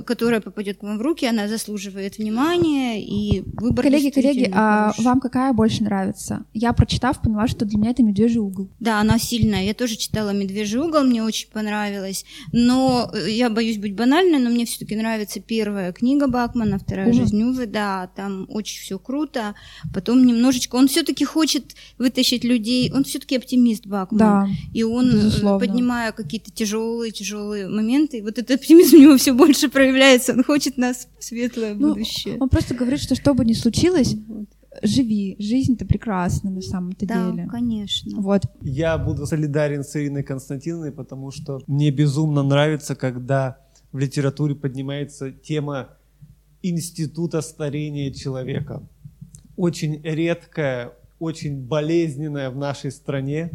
которая 0.05 0.41
попадет 0.41 0.77
к 0.77 0.83
вам 0.83 0.97
в 0.97 1.01
руки, 1.01 1.25
она 1.25 1.47
заслуживает 1.47 2.17
внимания 2.17 3.03
и 3.03 3.43
выбор. 3.53 3.85
Коллеги, 3.85 4.09
коллеги, 4.09 4.51
а 4.53 4.93
вам 4.97 5.19
какая 5.19 5.53
больше 5.53 5.83
нравится? 5.83 6.45
Я, 6.53 6.73
прочитав, 6.73 7.21
поняла, 7.21 7.47
что 7.47 7.65
для 7.65 7.77
меня 7.77 7.91
это 7.91 8.03
«Медвежий 8.03 8.41
угол». 8.41 8.69
Да, 8.79 8.99
она 8.99 9.19
сильная. 9.19 9.63
Я 9.63 9.73
тоже 9.73 9.95
читала 9.95 10.31
«Медвежий 10.31 10.79
угол», 10.79 11.03
мне 11.03 11.23
очень 11.23 11.49
понравилось. 11.49 12.25
Но 12.51 13.09
э, 13.13 13.29
я 13.31 13.49
боюсь 13.49 13.77
быть 13.77 13.95
банальной, 13.95 14.39
но 14.39 14.49
мне 14.49 14.65
все-таки 14.65 14.95
нравится 14.95 15.39
первая 15.39 15.91
книга 15.93 16.27
Бакмана, 16.27 16.79
вторая 16.79 17.09
Увы. 17.09 17.19
жизнь 17.19 17.41
Увы. 17.43 17.65
Да, 17.65 18.09
там 18.15 18.45
очень 18.49 18.79
все 18.81 18.99
круто. 18.99 19.55
Потом 19.93 20.25
немножечко... 20.25 20.75
Он 20.75 20.87
все-таки 20.87 21.25
хочет 21.25 21.75
вытащить 21.97 22.43
людей. 22.43 22.91
Он 22.93 23.03
все-таки 23.03 23.37
оптимист 23.37 23.85
Бакман. 23.87 24.19
Да, 24.19 24.47
И 24.73 24.83
он, 24.83 25.09
э, 25.09 25.13
безусловно. 25.13 25.59
поднимая 25.59 26.11
какие-то 26.11 26.51
тяжелые-тяжелые 26.51 27.67
моменты, 27.67 28.17
и 28.19 28.21
вот 28.21 28.37
этот 28.37 28.51
оптимизм 28.59 28.97
у 28.97 28.99
него 28.99 29.17
все 29.17 29.33
больше 29.33 29.50
проявляется. 29.69 30.33
Он 30.33 30.43
хочет 30.43 30.77
нас 30.77 31.07
в 31.19 31.23
светлое 31.23 31.73
Ну, 31.73 31.89
будущее. 31.89 32.37
он 32.39 32.49
просто 32.49 32.73
говорит, 32.75 32.99
что 33.01 33.15
что 33.15 33.33
бы 33.33 33.43
ни 33.45 33.53
случилось, 33.53 34.15
Вот. 34.27 34.47
живи. 34.83 35.35
Жизнь-то 35.39 35.85
прекрасна 35.85 36.49
на 36.51 36.61
самом-то 36.61 37.05
Да, 37.05 37.31
деле. 37.31 37.47
конечно. 37.49 38.19
Вот. 38.21 38.43
Я 38.61 38.97
буду 38.97 39.25
солидарен 39.25 39.83
с 39.83 39.95
Ириной 39.95 40.23
Константиновной, 40.23 40.91
потому 40.91 41.31
что 41.31 41.61
мне 41.67 41.91
безумно 41.91 42.43
нравится, 42.43 42.95
когда 42.95 43.57
в 43.91 43.97
литературе 43.99 44.55
поднимается 44.55 45.31
тема 45.31 45.89
института 46.61 47.41
старения 47.41 48.11
человека. 48.13 48.83
Очень 49.57 50.01
редкая, 50.03 50.93
очень 51.19 51.57
болезненная 51.67 52.49
в 52.49 52.55
нашей 52.57 52.91
стране. 52.91 53.51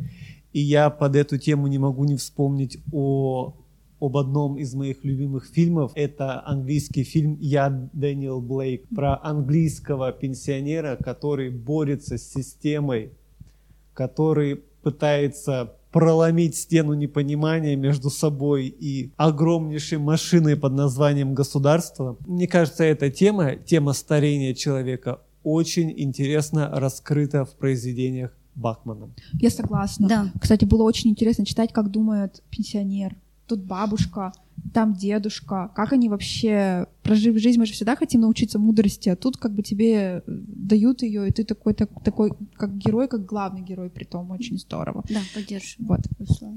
И 0.52 0.60
я 0.60 0.90
под 0.90 1.16
эту 1.16 1.38
тему 1.38 1.66
не 1.66 1.78
могу 1.78 2.04
не 2.04 2.16
вспомнить 2.16 2.78
о, 2.92 3.54
об 4.00 4.16
одном 4.16 4.58
из 4.58 4.74
моих 4.74 5.04
любимых 5.04 5.46
фильмов. 5.46 5.92
Это 5.94 6.46
английский 6.46 7.04
фильм 7.04 7.38
«Я 7.40 7.70
Дэниел 7.92 8.40
Блейк» 8.40 8.86
про 8.94 9.20
английского 9.22 10.12
пенсионера, 10.12 10.96
который 10.96 11.50
борется 11.50 12.18
с 12.18 12.30
системой, 12.30 13.12
который 13.94 14.56
пытается 14.82 15.72
проломить 15.90 16.56
стену 16.56 16.92
непонимания 16.92 17.74
между 17.74 18.10
собой 18.10 18.66
и 18.66 19.12
огромнейшей 19.16 19.96
машиной 19.96 20.56
под 20.56 20.74
названием 20.74 21.32
государство. 21.32 22.18
Мне 22.26 22.46
кажется, 22.46 22.84
эта 22.84 23.10
тема, 23.10 23.56
тема 23.56 23.94
старения 23.94 24.52
человека, 24.52 25.20
очень 25.42 25.92
интересно 25.96 26.68
раскрыта 26.70 27.44
в 27.44 27.54
произведениях 27.54 28.36
Бакмана. 28.54 29.10
Я 29.40 29.50
согласна. 29.50 30.08
Да. 30.08 30.32
Кстати, 30.40 30.64
было 30.64 30.82
очень 30.82 31.10
интересно 31.10 31.46
читать, 31.46 31.72
как 31.72 31.90
думает 31.90 32.42
пенсионер. 32.50 33.16
Тут 33.46 33.64
бабушка, 33.64 34.32
там 34.74 34.94
дедушка. 34.94 35.70
Как 35.74 35.92
они 35.92 36.08
вообще, 36.08 36.86
прожив 37.02 37.38
жизнь, 37.38 37.58
мы 37.58 37.66
же 37.66 37.72
всегда 37.72 37.96
хотим 37.96 38.22
научиться 38.22 38.58
мудрости, 38.58 39.08
а 39.08 39.16
тут 39.16 39.36
как 39.36 39.52
бы 39.52 39.62
тебе 39.62 39.94
э, 39.94 40.22
дают 40.26 41.02
ее, 41.02 41.28
и 41.28 41.32
ты 41.32 41.44
такой, 41.44 41.74
так, 41.74 41.90
такой 42.02 42.32
как 42.54 42.76
герой, 42.76 43.08
как 43.08 43.24
главный 43.24 43.62
герой, 43.62 43.90
при 43.90 44.04
том 44.04 44.30
очень 44.30 44.58
здорово. 44.58 45.04
Да, 45.08 45.20
поддерживаю. 45.34 45.88
Вот. 45.88 46.00
Руслан. 46.18 46.56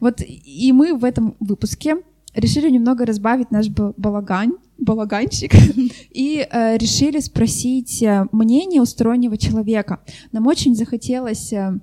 Вот 0.00 0.20
и 0.20 0.72
мы 0.72 0.94
в 0.94 1.04
этом 1.04 1.34
выпуске 1.40 1.96
решили 2.34 2.70
немного 2.70 3.04
разбавить 3.04 3.50
наш 3.50 3.68
ба- 3.68 3.94
балагань, 3.96 4.52
балаганчик 4.78 5.52
и 6.10 6.46
э, 6.50 6.78
решили 6.78 7.20
спросить 7.20 8.02
э, 8.02 8.26
мнение 8.32 8.80
у 8.80 8.86
стороннего 8.86 9.36
человека. 9.36 10.00
Нам 10.32 10.46
очень 10.46 10.74
захотелось 10.74 11.52
э, 11.52 11.78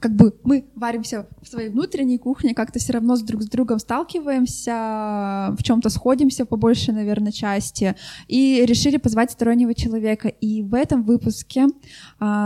как 0.00 0.16
бы 0.16 0.34
мы 0.44 0.64
варимся 0.74 1.26
в 1.42 1.46
своей 1.46 1.68
внутренней 1.68 2.18
кухне, 2.18 2.54
как-то 2.54 2.78
все 2.78 2.94
равно 2.94 3.16
с 3.16 3.22
друг 3.22 3.42
с 3.42 3.48
другом 3.48 3.78
сталкиваемся, 3.78 5.54
в 5.56 5.62
чем-то 5.62 5.90
сходимся 5.90 6.46
по 6.46 6.56
большей, 6.56 6.94
наверное, 6.94 7.32
части, 7.32 7.94
и 8.26 8.64
решили 8.66 8.96
позвать 8.96 9.30
стороннего 9.30 9.74
человека. 9.74 10.28
И 10.28 10.62
в 10.62 10.74
этом 10.74 11.02
выпуске 11.02 11.66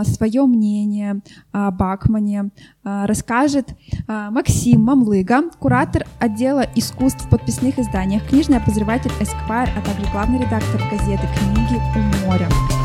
свое 0.03 0.45
мнение 0.45 1.21
о 1.51 1.71
Бакмане 1.71 2.51
а, 2.83 3.07
расскажет 3.07 3.69
а, 4.07 4.29
Максим 4.31 4.81
Мамлыга, 4.81 5.49
куратор 5.59 6.05
отдела 6.19 6.65
искусств 6.75 7.25
в 7.25 7.29
подписных 7.29 7.79
изданиях, 7.79 8.27
книжный 8.27 8.57
обозреватель 8.57 9.11
Esquire, 9.19 9.69
а 9.75 9.81
также 9.85 10.11
главный 10.11 10.39
редактор 10.39 10.81
газеты 10.91 11.27
«Книги 11.37 11.81
у 11.95 12.27
моря». 12.27 12.84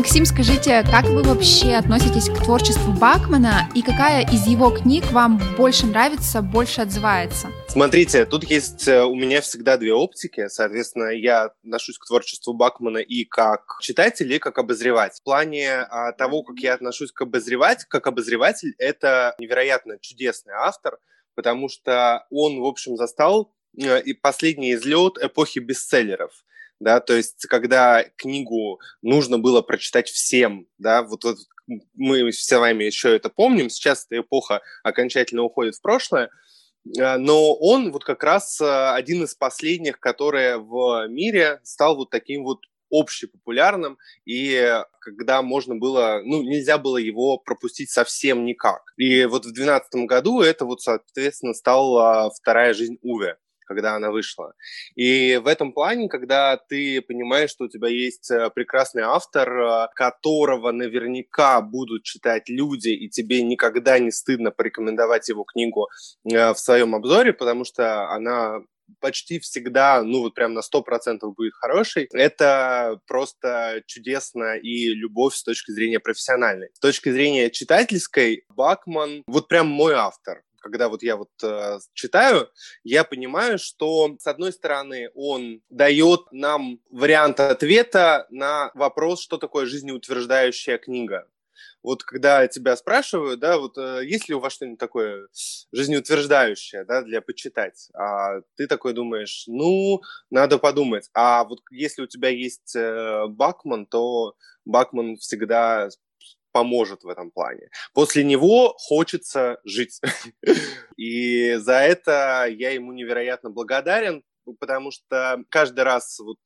Максим, 0.00 0.24
скажите, 0.24 0.82
как 0.90 1.04
вы 1.04 1.22
вообще 1.22 1.74
относитесь 1.74 2.30
к 2.30 2.42
творчеству 2.42 2.90
Бакмана 2.90 3.68
и 3.74 3.82
какая 3.82 4.26
из 4.26 4.46
его 4.46 4.70
книг 4.70 5.04
вам 5.12 5.38
больше 5.58 5.84
нравится, 5.84 6.40
больше 6.40 6.80
отзывается? 6.80 7.48
Смотрите, 7.68 8.24
тут 8.24 8.44
есть 8.44 8.88
э, 8.88 9.04
у 9.04 9.14
меня 9.14 9.42
всегда 9.42 9.76
две 9.76 9.92
оптики. 9.92 10.48
Соответственно, 10.48 11.10
я 11.10 11.52
отношусь 11.62 11.98
к 11.98 12.06
творчеству 12.06 12.54
Бакмана 12.54 12.96
и 12.96 13.26
как 13.26 13.76
читатель, 13.82 14.32
и 14.32 14.38
как 14.38 14.56
обозреватель. 14.56 15.18
В 15.20 15.22
плане 15.22 15.80
а, 15.80 16.12
того, 16.12 16.44
как 16.44 16.58
я 16.60 16.72
отношусь 16.72 17.12
к 17.12 17.20
обозревать, 17.20 17.84
как 17.84 18.06
обозреватель, 18.06 18.74
это 18.78 19.34
невероятно 19.38 19.98
чудесный 20.00 20.54
автор, 20.54 20.96
потому 21.34 21.68
что 21.68 22.24
он, 22.30 22.58
в 22.58 22.64
общем, 22.64 22.96
застал 22.96 23.52
э, 23.78 24.00
и 24.00 24.14
последний 24.14 24.72
излет 24.72 25.18
эпохи 25.22 25.58
бестселлеров 25.58 26.32
да, 26.80 27.00
то 27.00 27.14
есть 27.14 27.46
когда 27.46 28.04
книгу 28.16 28.80
нужно 29.02 29.38
было 29.38 29.62
прочитать 29.62 30.08
всем, 30.08 30.66
да, 30.78 31.02
вот, 31.02 31.24
вот 31.24 31.36
мы 31.94 32.30
все 32.30 32.58
вами 32.58 32.84
еще 32.84 33.14
это 33.14 33.28
помним, 33.28 33.70
сейчас 33.70 34.06
эта 34.06 34.22
эпоха 34.22 34.62
окончательно 34.82 35.42
уходит 35.42 35.76
в 35.76 35.82
прошлое, 35.82 36.30
но 36.84 37.54
он 37.54 37.92
вот 37.92 38.04
как 38.04 38.24
раз 38.24 38.60
один 38.60 39.24
из 39.24 39.34
последних, 39.34 40.00
который 40.00 40.56
в 40.56 41.06
мире 41.08 41.60
стал 41.62 41.96
вот 41.96 42.10
таким 42.10 42.42
вот 42.44 42.60
общепопулярным, 42.90 43.98
и 44.24 44.82
когда 45.00 45.42
можно 45.42 45.76
было, 45.76 46.22
ну, 46.24 46.42
нельзя 46.42 46.76
было 46.76 46.96
его 46.96 47.38
пропустить 47.38 47.90
совсем 47.90 48.44
никак. 48.44 48.82
И 48.96 49.26
вот 49.26 49.42
в 49.42 49.52
2012 49.52 50.06
году 50.06 50.40
это 50.40 50.64
вот, 50.64 50.80
соответственно, 50.80 51.54
стала 51.54 52.30
вторая 52.30 52.74
жизнь 52.74 52.98
Уве 53.02 53.36
когда 53.70 53.94
она 53.94 54.10
вышла. 54.10 54.54
И 54.96 55.36
в 55.36 55.46
этом 55.46 55.72
плане, 55.72 56.08
когда 56.08 56.56
ты 56.56 57.00
понимаешь, 57.02 57.50
что 57.50 57.66
у 57.66 57.68
тебя 57.68 57.86
есть 57.86 58.28
э, 58.32 58.50
прекрасный 58.50 59.04
автор, 59.04 59.48
э, 59.48 59.86
которого 59.94 60.72
наверняка 60.72 61.60
будут 61.60 62.02
читать 62.02 62.48
люди, 62.48 62.88
и 62.88 63.08
тебе 63.08 63.42
никогда 63.42 64.00
не 64.00 64.10
стыдно 64.10 64.50
порекомендовать 64.50 65.28
его 65.28 65.44
книгу 65.44 65.88
в 66.24 66.54
своем 66.56 66.96
обзоре, 66.96 67.32
потому 67.32 67.64
что 67.64 68.10
она 68.10 68.60
почти 68.98 69.38
всегда, 69.38 70.02
ну 70.02 70.22
вот 70.22 70.34
прям 70.34 70.54
на 70.54 70.60
100% 70.60 71.18
будет 71.36 71.54
хороший, 71.54 72.08
это 72.12 72.98
просто 73.06 73.82
чудесно 73.86 74.56
и 74.56 74.88
любовь 74.88 75.34
с 75.34 75.44
точки 75.44 75.70
зрения 75.70 76.00
профессиональной. 76.00 76.70
С 76.74 76.80
точки 76.80 77.10
зрения 77.12 77.50
читательской, 77.50 78.44
Бакман 78.48 79.22
вот 79.26 79.46
прям 79.48 79.68
мой 79.68 79.94
автор 79.94 80.42
когда 80.60 80.88
вот 80.88 81.02
я 81.02 81.16
вот 81.16 81.30
э, 81.42 81.78
читаю, 81.94 82.48
я 82.84 83.04
понимаю, 83.04 83.58
что 83.58 84.16
с 84.18 84.26
одной 84.26 84.52
стороны 84.52 85.10
он 85.14 85.62
дает 85.70 86.20
нам 86.30 86.80
вариант 86.90 87.40
ответа 87.40 88.26
на 88.30 88.70
вопрос, 88.74 89.22
что 89.22 89.38
такое 89.38 89.66
жизнеутверждающая 89.66 90.78
книга 90.78 91.26
вот 91.82 92.04
когда 92.04 92.46
тебя 92.46 92.76
спрашивают, 92.76 93.40
да, 93.40 93.58
вот 93.58 93.78
э, 93.78 94.02
есть 94.04 94.28
ли 94.28 94.34
у 94.34 94.40
вас 94.40 94.52
что-нибудь 94.52 94.78
такое 94.78 95.28
жизнеутверждающее, 95.72 96.84
да, 96.84 97.02
для 97.02 97.20
почитать, 97.20 97.88
а 97.94 98.40
ты 98.56 98.66
такой 98.66 98.92
думаешь, 98.92 99.44
ну, 99.46 100.02
надо 100.30 100.58
подумать. 100.58 101.08
А 101.14 101.44
вот 101.44 101.60
если 101.70 102.02
у 102.02 102.06
тебя 102.06 102.28
есть 102.28 102.74
э, 102.76 103.26
Бакман, 103.28 103.86
то 103.86 104.34
Бакман 104.64 105.16
всегда 105.16 105.88
поможет 106.52 107.02
в 107.02 107.08
этом 107.08 107.30
плане. 107.30 107.68
После 107.94 108.24
него 108.24 108.74
хочется 108.76 109.58
жить. 109.64 110.00
И 110.96 111.54
за 111.54 111.74
это 111.74 112.46
я 112.50 112.70
ему 112.70 112.92
невероятно 112.92 113.50
благодарен, 113.50 114.22
потому 114.58 114.90
что 114.90 115.42
каждый 115.48 115.84
раз 115.84 116.18
вот 116.18 116.38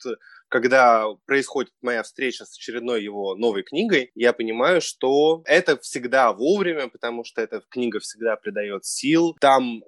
когда 0.49 1.07
происходит 1.27 1.73
моя 1.83 2.05
встреча 2.05 2.45
с 2.45 2.57
очередной 2.57 3.03
его 3.03 3.35
новой 3.35 3.65
книгой, 3.65 4.13
я 4.15 4.33
понимаю, 4.33 4.81
что 4.81 5.43
это 5.47 5.77
всегда 5.79 6.33
вовремя, 6.33 6.89
потому 6.89 7.25
что 7.25 7.43
эта 7.43 7.61
книга 7.69 7.99
всегда 7.99 8.37
придает 8.37 8.85
сил. 8.85 9.37
Там 9.41 9.83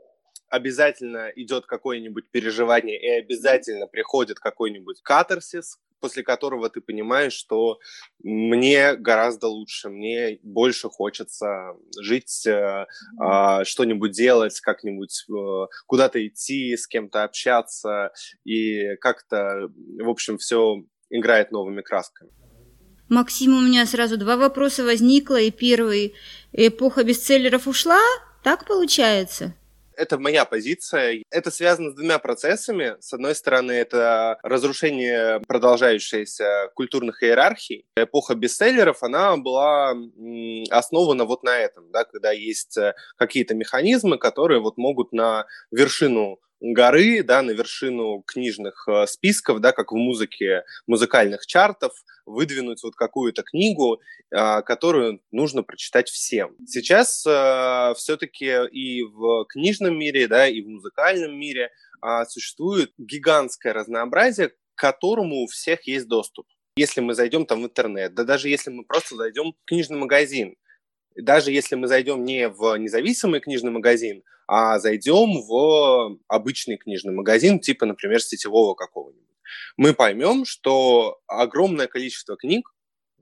обязательно 0.49 1.31
идет 1.37 1.67
какое-нибудь 1.67 2.31
переживание 2.31 3.01
и 3.01 3.09
обязательно 3.21 3.87
приходит 3.87 4.39
какой-нибудь 4.41 5.03
катарсис, 5.03 5.79
после 6.01 6.23
которого 6.23 6.69
ты 6.69 6.81
понимаешь, 6.81 7.33
что 7.33 7.79
мне 8.23 8.95
гораздо 8.95 9.49
лучше, 9.49 9.89
мне 9.89 10.39
больше 10.43 10.89
хочется 10.89 11.75
жить, 11.99 12.47
э, 12.47 12.87
э, 13.21 13.65
что-нибудь 13.65 14.13
делать, 14.13 14.61
как-нибудь 14.61 15.25
э, 15.29 15.67
куда-то 15.87 16.27
идти, 16.27 16.77
с 16.77 16.87
кем-то 16.87 17.25
общаться, 17.25 18.13
и 18.45 18.97
как-то, 18.97 19.69
в 19.99 20.09
общем, 20.09 20.39
все 20.39 20.85
играет 21.11 21.53
новыми 21.53 21.83
красками. 21.83 22.31
Максим, 23.09 23.57
у 23.57 23.61
меня 23.61 23.87
сразу 23.87 24.17
два 24.17 24.37
вопроса 24.37 24.85
возникло, 24.85 25.41
и 25.41 25.51
первый, 25.51 26.15
эпоха 26.53 27.05
бестселлеров 27.05 27.69
ушла, 27.69 28.01
так 28.43 28.67
получается? 28.67 29.55
Это 29.97 30.19
моя 30.19 30.45
позиция. 30.45 31.23
Это 31.31 31.51
связано 31.51 31.91
с 31.91 31.95
двумя 31.95 32.19
процессами. 32.19 32.97
С 33.01 33.13
одной 33.15 33.35
стороны, 33.35 33.73
это 33.73 34.39
разрушение 34.43 35.41
продолжающейся 35.49 36.71
культурных 36.75 37.23
иерархий. 37.23 37.87
Эпоха 37.97 38.35
бестселлеров, 38.35 39.03
она 39.03 39.37
была 39.39 39.95
основана 40.71 41.25
вот 41.25 41.43
на 41.43 41.57
этом, 41.59 41.91
да, 41.91 42.05
когда 42.05 42.31
есть 42.31 42.77
э, 42.77 42.95
какие-то 43.17 43.55
механизмы, 43.55 44.19
которые 44.19 44.61
вот 44.61 44.77
могут 44.77 45.13
на 45.13 45.47
вершину 45.71 46.39
горы, 46.73 47.23
да, 47.23 47.43
на 47.43 47.51
вершину 47.51 48.23
книжных 48.27 48.87
э, 48.89 49.07
списков, 49.07 49.61
да, 49.61 49.73
как 49.73 49.93
в 49.93 49.97
музыке, 49.97 50.65
музыкальных 50.87 51.47
чартов, 51.47 51.93
выдвинуть 52.25 52.83
вот 52.83 52.95
какую-то 52.95 53.43
книгу, 53.43 54.01
э, 54.31 54.63
которую 54.63 55.21
нужно 55.31 55.63
прочитать 55.63 56.09
всем. 56.09 56.57
Сейчас 56.67 57.25
э, 57.27 57.95
все-таки 57.97 58.67
и 58.71 59.03
в 59.03 59.45
книжном 59.49 59.99
мире, 59.99 60.27
да, 60.29 60.49
и 60.49 60.61
в 60.61 60.69
музыкальном 60.69 61.39
мире 61.39 61.71
э, 62.03 62.25
существует 62.29 62.93
гигантское 62.99 63.73
разнообразие, 63.73 64.49
к 64.49 64.55
которому 64.75 65.43
у 65.43 65.47
всех 65.47 65.87
есть 65.87 66.09
доступ. 66.09 66.47
Если 66.77 67.01
мы 67.01 67.15
зайдем 67.15 67.47
там 67.47 67.63
в 67.63 67.67
интернет, 67.67 68.15
да 68.15 68.25
даже 68.25 68.49
если 68.49 68.71
мы 68.71 68.85
просто 68.85 69.17
зайдем 69.17 69.53
в 69.53 69.65
книжный 69.65 69.97
магазин, 69.97 70.57
даже 71.17 71.51
если 71.51 71.75
мы 71.75 71.89
зайдем 71.89 72.25
не 72.25 72.49
в 72.49 72.77
независимый 72.77 73.41
книжный 73.41 73.71
магазин, 73.71 74.23
а 74.47 74.79
зайдем 74.79 75.43
в 75.43 76.19
обычный 76.29 76.77
книжный 76.77 77.13
магазин, 77.13 77.59
типа, 77.59 77.87
например, 77.87 78.21
сетевого 78.21 78.75
какого-нибудь, 78.75 79.23
мы 79.77 79.95
поймем, 79.95 80.45
что 80.45 81.19
огромное 81.27 81.87
количество 81.87 82.37
книг 82.37 82.73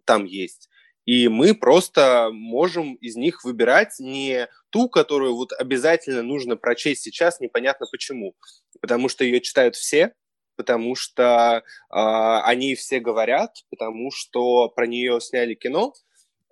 там 0.05 0.25
есть, 0.25 0.69
и 1.07 1.29
мы 1.29 1.55
просто 1.55 2.31
можем 2.33 2.95
из 2.95 3.17
них 3.17 3.45
выбирать 3.45 3.99
не 3.99 4.49
ту, 4.71 4.89
которую 4.89 5.35
вот 5.37 5.53
обязательно 5.53 6.23
нужно 6.23 6.57
прочесть 6.57 7.03
сейчас, 7.03 7.41
непонятно 7.41 7.87
почему, 7.91 8.35
потому 8.81 9.09
что 9.09 9.25
ее 9.25 9.41
читают 9.41 9.77
все, 9.77 10.15
потому 10.57 10.95
что 10.95 11.63
э, 11.63 11.63
они 11.91 12.75
все 12.75 13.01
говорят, 13.01 13.53
потому 13.71 14.11
что 14.11 14.69
про 14.69 14.87
нее 14.87 15.21
сняли 15.21 15.55
кино. 15.55 15.95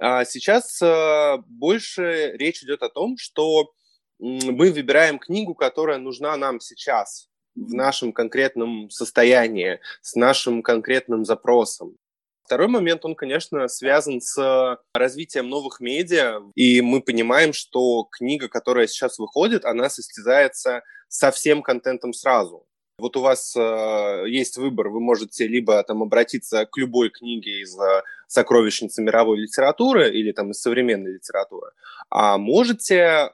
А 0.05 0.25
сейчас 0.25 0.83
э, 0.83 1.37
больше 1.47 2.33
речь 2.33 2.65
идет 2.65 2.83
о 2.83 2.89
том, 2.89 3.17
что 3.17 3.71
мы 4.19 4.73
выбираем 4.73 5.21
книгу, 5.21 5.55
которая 5.55 5.99
нужна 5.99 6.37
нам 6.37 6.59
сейчас, 6.59 7.29
в 7.55 7.73
нашем 7.73 8.13
конкретном 8.13 8.91
состоянии, 8.91 9.79
с 10.01 10.17
нашим 10.17 10.65
конкретным 10.65 11.25
запросом. 11.25 11.97
Второй 12.43 12.67
момент, 12.67 13.05
он, 13.05 13.15
конечно, 13.15 13.69
связан 13.69 14.21
с 14.21 14.77
развитием 14.93 15.49
новых 15.49 15.79
медиа, 15.79 16.41
и 16.57 16.81
мы 16.81 17.01
понимаем, 17.01 17.53
что 17.53 18.09
книга, 18.11 18.49
которая 18.49 18.89
сейчас 18.89 19.21
выходит, 19.21 19.65
она 19.65 19.89
состязается 19.89 20.83
со 21.07 21.31
всем 21.31 21.63
контентом 21.63 22.13
сразу. 22.13 22.67
Вот 22.99 23.17
у 23.17 23.21
вас 23.21 23.55
э, 23.57 24.25
есть 24.29 24.57
выбор, 24.59 24.89
вы 24.89 25.01
можете 25.01 25.47
либо 25.47 25.83
там 25.83 26.03
обратиться 26.03 26.67
к 26.67 26.77
любой 26.77 27.11
книге 27.11 27.63
из 27.63 27.77
э, 27.79 28.03
сокровищницы 28.27 29.03
мировой 29.03 29.39
литературы 29.39 30.11
или 30.11 30.33
там 30.33 30.51
из 30.51 30.61
современной 30.61 31.15
литературы, 31.15 31.73
а 32.11 32.39
можете 32.39 33.31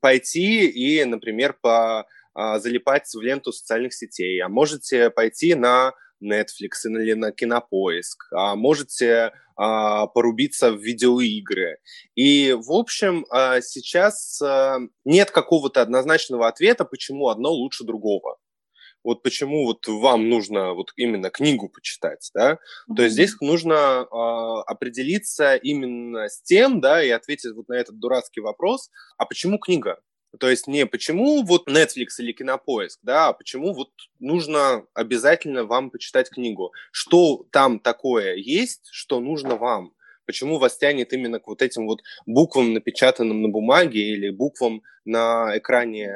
пойти 0.00 0.68
и, 0.68 1.04
например, 1.04 1.56
по, 1.60 2.06
а, 2.34 2.58
залипать 2.58 3.12
в 3.12 3.20
ленту 3.20 3.52
социальных 3.52 3.92
сетей, 3.92 4.40
а 4.40 4.48
можете 4.48 5.10
пойти 5.10 5.54
на 5.54 5.92
Netflix 6.22 6.84
или 6.84 7.14
на 7.14 7.32
Кинопоиск, 7.32 8.28
а 8.32 8.54
можете 8.54 9.32
а, 9.56 10.06
порубиться 10.06 10.72
в 10.72 10.80
видеоигры. 10.80 11.78
И, 12.14 12.52
в 12.52 12.72
общем, 12.72 13.26
а, 13.30 13.60
сейчас 13.60 14.40
а, 14.40 14.78
нет 15.04 15.30
какого-то 15.30 15.82
однозначного 15.82 16.48
ответа, 16.48 16.84
почему 16.84 17.28
одно 17.28 17.50
лучше 17.50 17.84
другого 17.84 18.38
вот 19.08 19.22
почему 19.22 19.64
вот 19.64 19.88
вам 19.88 20.28
нужно 20.28 20.74
вот 20.74 20.92
именно 20.96 21.30
книгу 21.30 21.70
почитать, 21.70 22.30
да, 22.34 22.52
mm-hmm. 22.52 22.94
то 22.94 23.02
есть 23.02 23.14
здесь 23.14 23.34
нужно 23.40 23.74
э, 23.74 24.14
определиться 24.66 25.56
именно 25.56 26.28
с 26.28 26.42
тем, 26.42 26.82
да, 26.82 27.02
и 27.02 27.08
ответить 27.08 27.54
вот 27.54 27.68
на 27.68 27.74
этот 27.74 27.98
дурацкий 27.98 28.40
вопрос, 28.40 28.90
а 29.16 29.24
почему 29.24 29.58
книга? 29.58 29.98
То 30.38 30.50
есть 30.50 30.66
не 30.66 30.84
почему 30.84 31.42
вот 31.42 31.68
Netflix 31.70 32.18
или 32.18 32.32
Кинопоиск, 32.32 32.98
да, 33.02 33.28
а 33.28 33.32
почему 33.32 33.72
вот 33.72 33.88
нужно 34.18 34.84
обязательно 34.92 35.64
вам 35.64 35.90
почитать 35.90 36.28
книгу. 36.28 36.72
Что 36.92 37.46
там 37.50 37.80
такое 37.80 38.34
есть, 38.34 38.88
что 38.90 39.20
нужно 39.20 39.56
вам? 39.56 39.94
Почему 40.26 40.58
вас 40.58 40.76
тянет 40.76 41.14
именно 41.14 41.40
к 41.40 41.46
вот 41.46 41.62
этим 41.62 41.86
вот 41.86 42.00
буквам, 42.26 42.74
напечатанным 42.74 43.40
на 43.40 43.48
бумаге 43.48 44.00
или 44.00 44.28
буквам 44.28 44.82
на 45.08 45.56
экране 45.56 46.10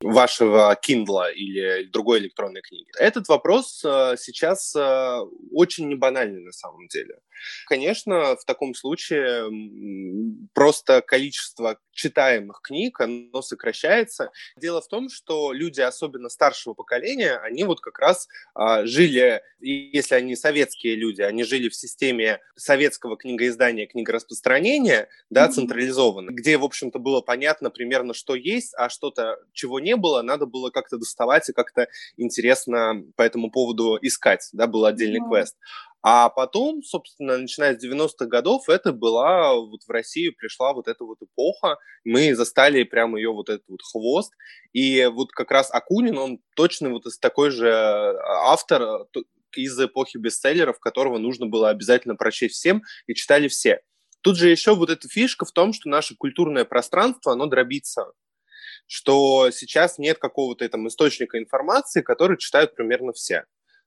вашего 0.00 0.78
Kindle 0.86 1.32
или 1.32 1.84
другой 1.84 2.20
электронной 2.20 2.62
книги? 2.62 2.86
Этот 2.98 3.28
вопрос 3.28 3.82
э, 3.84 4.16
сейчас 4.18 4.74
э, 4.76 5.18
очень 5.50 5.88
не 5.88 5.94
банальный 5.94 6.42
на 6.42 6.52
самом 6.52 6.86
деле. 6.88 7.18
Конечно, 7.66 8.36
в 8.36 8.44
таком 8.44 8.74
случае 8.74 9.50
просто 10.52 11.02
количество 11.02 11.78
читаемых 11.92 12.60
книг, 12.62 13.00
оно 13.00 13.42
сокращается. 13.42 14.30
Дело 14.56 14.80
в 14.80 14.88
том, 14.88 15.08
что 15.08 15.52
люди, 15.52 15.80
особенно 15.80 16.28
старшего 16.28 16.74
поколения, 16.74 17.36
они 17.36 17.64
вот 17.64 17.80
как 17.80 17.98
раз 17.98 18.28
а, 18.54 18.84
жили, 18.84 19.42
если 19.60 20.14
они 20.14 20.36
советские 20.36 20.96
люди, 20.96 21.22
они 21.22 21.44
жили 21.44 21.68
в 21.68 21.74
системе 21.74 22.40
советского 22.56 23.16
книгоиздания, 23.16 23.86
книгораспространения, 23.86 25.08
да, 25.30 25.46
mm-hmm. 25.46 25.52
централизованно, 25.52 26.30
где, 26.30 26.56
в 26.58 26.64
общем-то, 26.64 26.98
было 26.98 27.20
понятно 27.20 27.70
примерно, 27.70 28.14
что 28.14 28.33
есть, 28.34 28.74
а 28.76 28.88
что-то, 28.88 29.36
чего 29.52 29.80
не 29.80 29.96
было, 29.96 30.22
надо 30.22 30.46
было 30.46 30.70
как-то 30.70 30.98
доставать 30.98 31.48
и 31.48 31.52
как-то 31.52 31.88
интересно 32.16 33.02
по 33.16 33.22
этому 33.22 33.50
поводу 33.50 33.98
искать, 34.00 34.48
да, 34.52 34.66
был 34.66 34.84
отдельный 34.84 35.20
mm-hmm. 35.20 35.30
квест. 35.30 35.56
А 36.06 36.28
потом, 36.28 36.82
собственно, 36.82 37.38
начиная 37.38 37.78
с 37.78 37.82
90-х 37.82 38.26
годов, 38.26 38.68
это 38.68 38.92
была, 38.92 39.54
вот 39.54 39.84
в 39.86 39.90
Россию 39.90 40.34
пришла 40.36 40.74
вот 40.74 40.86
эта 40.86 41.02
вот 41.02 41.16
эпоха, 41.22 41.78
мы 42.04 42.34
застали 42.34 42.82
прямо 42.82 43.18
ее 43.18 43.32
вот 43.32 43.48
этот 43.48 43.64
вот 43.68 43.80
хвост, 43.82 44.30
и 44.74 45.06
вот 45.06 45.32
как 45.32 45.50
раз 45.50 45.72
Акунин, 45.72 46.18
он 46.18 46.40
точно 46.56 46.90
вот 46.90 47.06
из 47.06 47.18
такой 47.18 47.50
же 47.50 47.72
а, 47.72 48.52
автор 48.52 49.06
из 49.56 49.80
эпохи 49.80 50.18
бестселлеров, 50.18 50.78
которого 50.78 51.16
нужно 51.16 51.46
было 51.46 51.70
обязательно 51.70 52.16
прочесть 52.16 52.56
всем, 52.56 52.82
и 53.06 53.14
читали 53.14 53.48
все. 53.48 53.80
Тут 54.20 54.36
же 54.36 54.50
еще 54.50 54.74
вот 54.74 54.90
эта 54.90 55.08
фишка 55.08 55.44
в 55.44 55.52
том, 55.52 55.72
что 55.72 55.88
наше 55.88 56.16
культурное 56.16 56.64
пространство, 56.64 57.32
оно 57.32 57.46
дробится 57.46 58.12
что 58.86 59.50
сейчас 59.50 59.98
нет 59.98 60.18
какого-то 60.18 60.68
там 60.68 60.88
источника 60.88 61.38
информации, 61.38 62.02
который 62.02 62.38
читают 62.38 62.74
примерно 62.74 63.12
все 63.12 63.44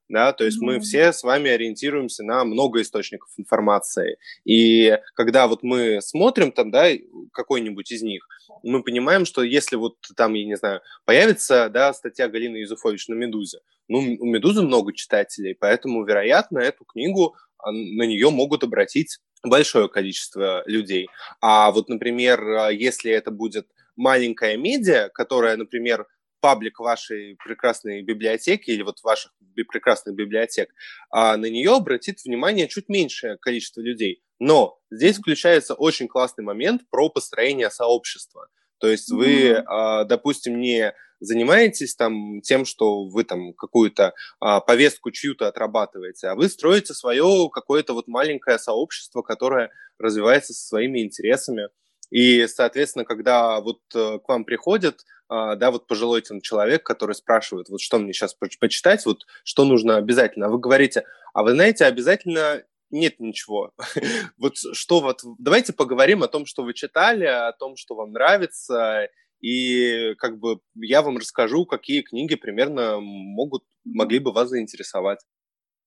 да, 0.10 0.34
то 0.34 0.46
есть 0.46 0.62
mm-hmm. 0.62 0.66
мы 0.66 0.80
все 0.80 1.12
с 1.12 1.24
вами 1.24 1.50
ориентируемся 1.52 2.24
на 2.24 2.44
много 2.46 2.82
источников 2.82 3.30
информации, 3.38 4.18
и 4.46 4.98
когда 5.16 5.48
вот 5.48 5.64
мы 5.64 6.02
смотрим 6.02 6.52
там, 6.52 6.72
да, 6.72 6.88
какой-нибудь 7.34 7.92
из 7.92 8.02
них, 8.02 8.28
мы 8.64 8.84
понимаем, 8.84 9.26
что 9.26 9.44
если 9.44 9.76
вот 9.76 9.96
там, 10.16 10.34
я 10.34 10.46
не 10.46 10.56
знаю, 10.56 10.82
появится, 11.06 11.70
да, 11.70 11.94
статья 11.94 12.28
Галины 12.28 12.58
Юзуфович 12.58 13.08
на 13.10 13.16
«Медузе», 13.16 13.60
ну, 13.88 14.00
у 14.00 14.26
«Медузы» 14.26 14.62
много 14.62 14.94
читателей, 14.94 15.56
поэтому, 15.56 16.06
вероятно, 16.06 16.60
эту 16.60 16.86
книгу, 16.86 17.36
а, 17.58 17.72
на 17.72 18.04
нее 18.04 18.30
могут 18.30 18.64
обратить 18.64 19.20
большое 19.44 19.90
количество 19.90 20.64
людей. 20.66 21.08
А 21.42 21.72
вот, 21.72 21.90
например, 21.90 22.42
а, 22.42 22.72
если 22.72 23.12
это 23.12 23.32
будет 23.32 23.68
маленькая 23.98 24.56
медиа, 24.56 25.10
которая, 25.14 25.58
например, 25.58 26.08
паблик 26.40 26.80
вашей 26.80 27.36
прекрасной 27.44 28.04
библиотеки 28.04 28.70
или 28.70 28.84
вот 28.84 29.02
ваших 29.04 29.34
прекрасных 29.68 30.16
библиотек, 30.16 30.70
а 31.10 31.36
на 31.36 31.48
нее 31.48 31.76
обратит 31.76 32.24
внимание 32.24 32.68
чуть 32.68 32.90
меньшее 32.90 33.38
количество 33.38 33.82
людей. 33.82 34.22
Но 34.40 34.80
здесь 34.92 35.18
включается 35.18 35.74
очень 35.74 36.08
классный 36.08 36.46
момент 36.46 36.84
про 36.90 37.10
построение 37.10 37.72
сообщества. 37.72 38.48
То 38.80 38.88
есть 38.88 39.12
вы, 39.12 39.50
mm-hmm. 39.50 40.06
допустим, 40.06 40.60
не 40.60 40.94
занимаетесь 41.20 41.96
там 41.96 42.42
тем, 42.42 42.66
что 42.66 43.06
вы 43.06 43.24
там 43.24 43.54
какую-то 43.54 44.14
а, 44.40 44.62
повестку 44.62 45.12
чью-то 45.12 45.48
отрабатываете, 45.48 46.28
а 46.28 46.36
вы 46.36 46.48
строите 46.48 46.94
свое 46.94 47.50
какое-то 47.52 47.94
вот 47.94 48.08
маленькое 48.08 48.60
сообщество, 48.60 49.24
которое 49.24 49.72
развивается 49.98 50.54
со 50.54 50.68
своими 50.68 51.04
интересами. 51.04 51.70
И, 52.10 52.48
соответственно, 52.48 53.06
когда 53.06 53.60
вот 53.60 53.82
э, 53.94 54.20
к 54.20 54.28
вам 54.30 54.46
приходят, 54.46 55.02
а, 55.30 55.56
да, 55.56 55.72
вот 55.72 55.88
пожилой 55.88 56.22
там 56.22 56.40
человек, 56.42 56.84
который 56.84 57.16
спрашивает, 57.16 57.70
вот 57.70 57.82
что 57.82 58.00
мне 58.00 58.14
сейчас 58.14 58.34
почитать, 58.34 59.06
вот 59.06 59.26
что 59.44 59.66
нужно 59.66 59.98
обязательно, 59.98 60.46
а 60.46 60.50
вы 60.50 60.60
говорите, 60.60 61.04
а 61.34 61.44
вы 61.44 61.52
знаете, 61.52 61.86
обязательно 61.86 62.64
нет 62.90 63.20
ничего. 63.20 63.74
вот 64.38 64.54
что 64.58 65.02
вот, 65.02 65.20
давайте 65.38 65.74
поговорим 65.74 66.24
о 66.24 66.30
том, 66.30 66.46
что 66.46 66.64
вы 66.64 66.74
читали, 66.74 67.26
о 67.26 67.52
том, 67.52 67.76
что 67.76 67.96
вам 67.96 68.14
нравится, 68.14 69.10
и 69.42 70.16
как 70.18 70.40
бы 70.40 70.60
я 70.76 71.02
вам 71.02 71.18
расскажу, 71.18 71.66
какие 71.66 72.02
книги 72.02 72.36
примерно 72.36 73.00
могут, 73.00 73.64
могли 73.84 74.20
бы 74.20 74.32
вас 74.32 74.50
заинтересовать. 74.50 75.20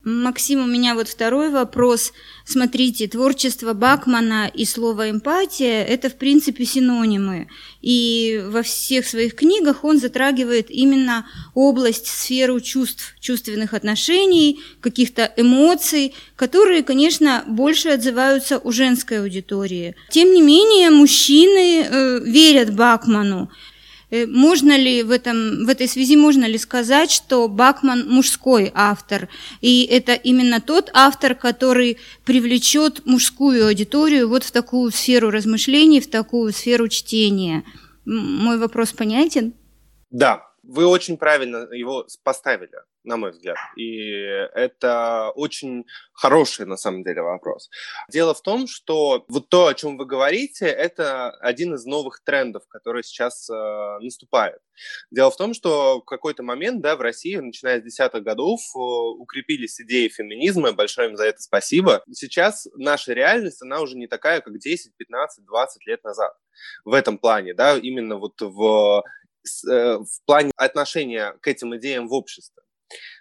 Максим, 0.02 0.64
у 0.64 0.66
меня 0.66 0.94
вот 0.94 1.08
второй 1.08 1.50
вопрос. 1.50 2.14
Смотрите, 2.46 3.06
творчество 3.06 3.74
Бакмана 3.74 4.50
и 4.52 4.64
слово 4.64 5.10
эмпатия– 5.10 5.84
это, 5.88 6.08
в 6.08 6.16
принципе, 6.16 6.64
синонимы. 6.64 7.48
И 7.82 8.42
во 8.46 8.62
всех 8.62 9.06
своих 9.06 9.34
книгах 9.34 9.84
он 9.84 10.00
затрагивает 10.00 10.70
именно 10.70 11.26
область, 11.54 12.06
сферу 12.06 12.60
чувств, 12.60 13.14
чувственных 13.20 13.74
отношений, 13.74 14.60
каких-то 14.80 15.30
эмоций, 15.36 16.14
которые, 16.34 16.82
конечно, 16.82 17.44
больше 17.46 17.90
отзываются 17.90 18.58
у 18.58 18.72
женской 18.72 19.20
аудитории. 19.20 19.96
Тем 20.08 20.32
не 20.32 20.40
менее, 20.40 20.88
мужчины 20.88 21.82
э, 21.82 22.20
верят 22.24 22.74
Бакману. 22.74 23.50
Э, 24.10 24.26
можно 24.26 24.76
ли 24.76 25.02
в, 25.02 25.10
этом, 25.10 25.64
в 25.64 25.68
этой 25.68 25.88
связи 25.88 26.16
можно 26.16 26.44
ли 26.44 26.58
сказать, 26.58 27.10
что 27.10 27.48
Бакман 27.48 28.08
мужской 28.08 28.70
автор, 28.74 29.28
и 29.60 29.84
это 29.84 30.14
именно 30.14 30.60
тот 30.60 30.90
автор, 30.92 31.34
который 31.34 31.98
привлечет 32.24 33.06
мужскую 33.06 33.66
аудиторию 33.66 34.28
вот 34.28 34.44
в 34.44 34.50
такую 34.50 34.90
сферу 34.90 35.30
размышлений, 35.30 36.00
в 36.00 36.10
такую 36.10 36.52
сферу 36.52 36.88
чтения? 36.88 37.64
Мой 38.04 38.58
вопрос 38.58 38.92
понятен? 38.92 39.54
Да, 40.10 40.42
вы 40.62 40.86
очень 40.86 41.16
правильно 41.16 41.68
его 41.72 42.06
поставили 42.24 42.70
на 43.04 43.16
мой 43.16 43.30
взгляд. 43.30 43.56
И 43.76 43.98
это 44.54 45.30
очень 45.34 45.84
хороший, 46.12 46.66
на 46.66 46.76
самом 46.76 47.02
деле, 47.02 47.22
вопрос. 47.22 47.70
Дело 48.10 48.34
в 48.34 48.42
том, 48.42 48.66
что 48.66 49.24
вот 49.28 49.48
то, 49.48 49.66
о 49.66 49.74
чем 49.74 49.96
вы 49.96 50.06
говорите, 50.06 50.66
это 50.66 51.30
один 51.40 51.74
из 51.74 51.84
новых 51.84 52.22
трендов, 52.24 52.64
который 52.68 53.02
сейчас 53.02 53.48
э, 53.48 53.98
наступает. 54.00 54.58
Дело 55.10 55.30
в 55.30 55.36
том, 55.36 55.54
что 55.54 56.00
в 56.00 56.04
какой-то 56.04 56.42
момент 56.42 56.82
да, 56.82 56.96
в 56.96 57.00
России, 57.00 57.36
начиная 57.36 57.80
с 57.80 57.84
десятых 57.84 58.22
годов, 58.22 58.60
э, 58.60 58.78
укрепились 58.78 59.80
идеи 59.80 60.08
феминизма, 60.08 60.72
большое 60.72 61.08
им 61.08 61.16
за 61.16 61.24
это 61.24 61.40
спасибо. 61.40 62.02
Сейчас 62.12 62.66
наша 62.74 63.12
реальность, 63.12 63.62
она 63.62 63.80
уже 63.80 63.96
не 63.96 64.06
такая, 64.06 64.40
как 64.40 64.58
10, 64.58 64.96
15, 64.96 65.44
20 65.44 65.86
лет 65.86 66.04
назад 66.04 66.32
в 66.84 66.92
этом 66.92 67.18
плане, 67.18 67.54
да, 67.54 67.76
именно 67.78 68.16
вот 68.16 68.40
в 68.40 69.02
э, 69.68 69.98
в 69.98 70.26
плане 70.26 70.52
отношения 70.56 71.32
к 71.40 71.48
этим 71.48 71.76
идеям 71.76 72.08
в 72.08 72.12
обществе. 72.12 72.62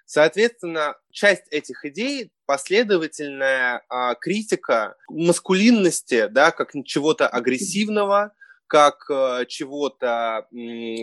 Соответственно, 0.05 0.95
часть 1.11 1.43
этих 1.51 1.85
идей 1.85 2.31
последовательная 2.45 3.83
а, 3.89 4.15
критика 4.15 4.95
маскулинности, 5.07 6.27
да, 6.27 6.51
как 6.51 6.71
чего-то 6.85 7.27
агрессивного, 7.27 8.33
как 8.69 9.09
э, 9.09 9.45
чего-то 9.47 10.47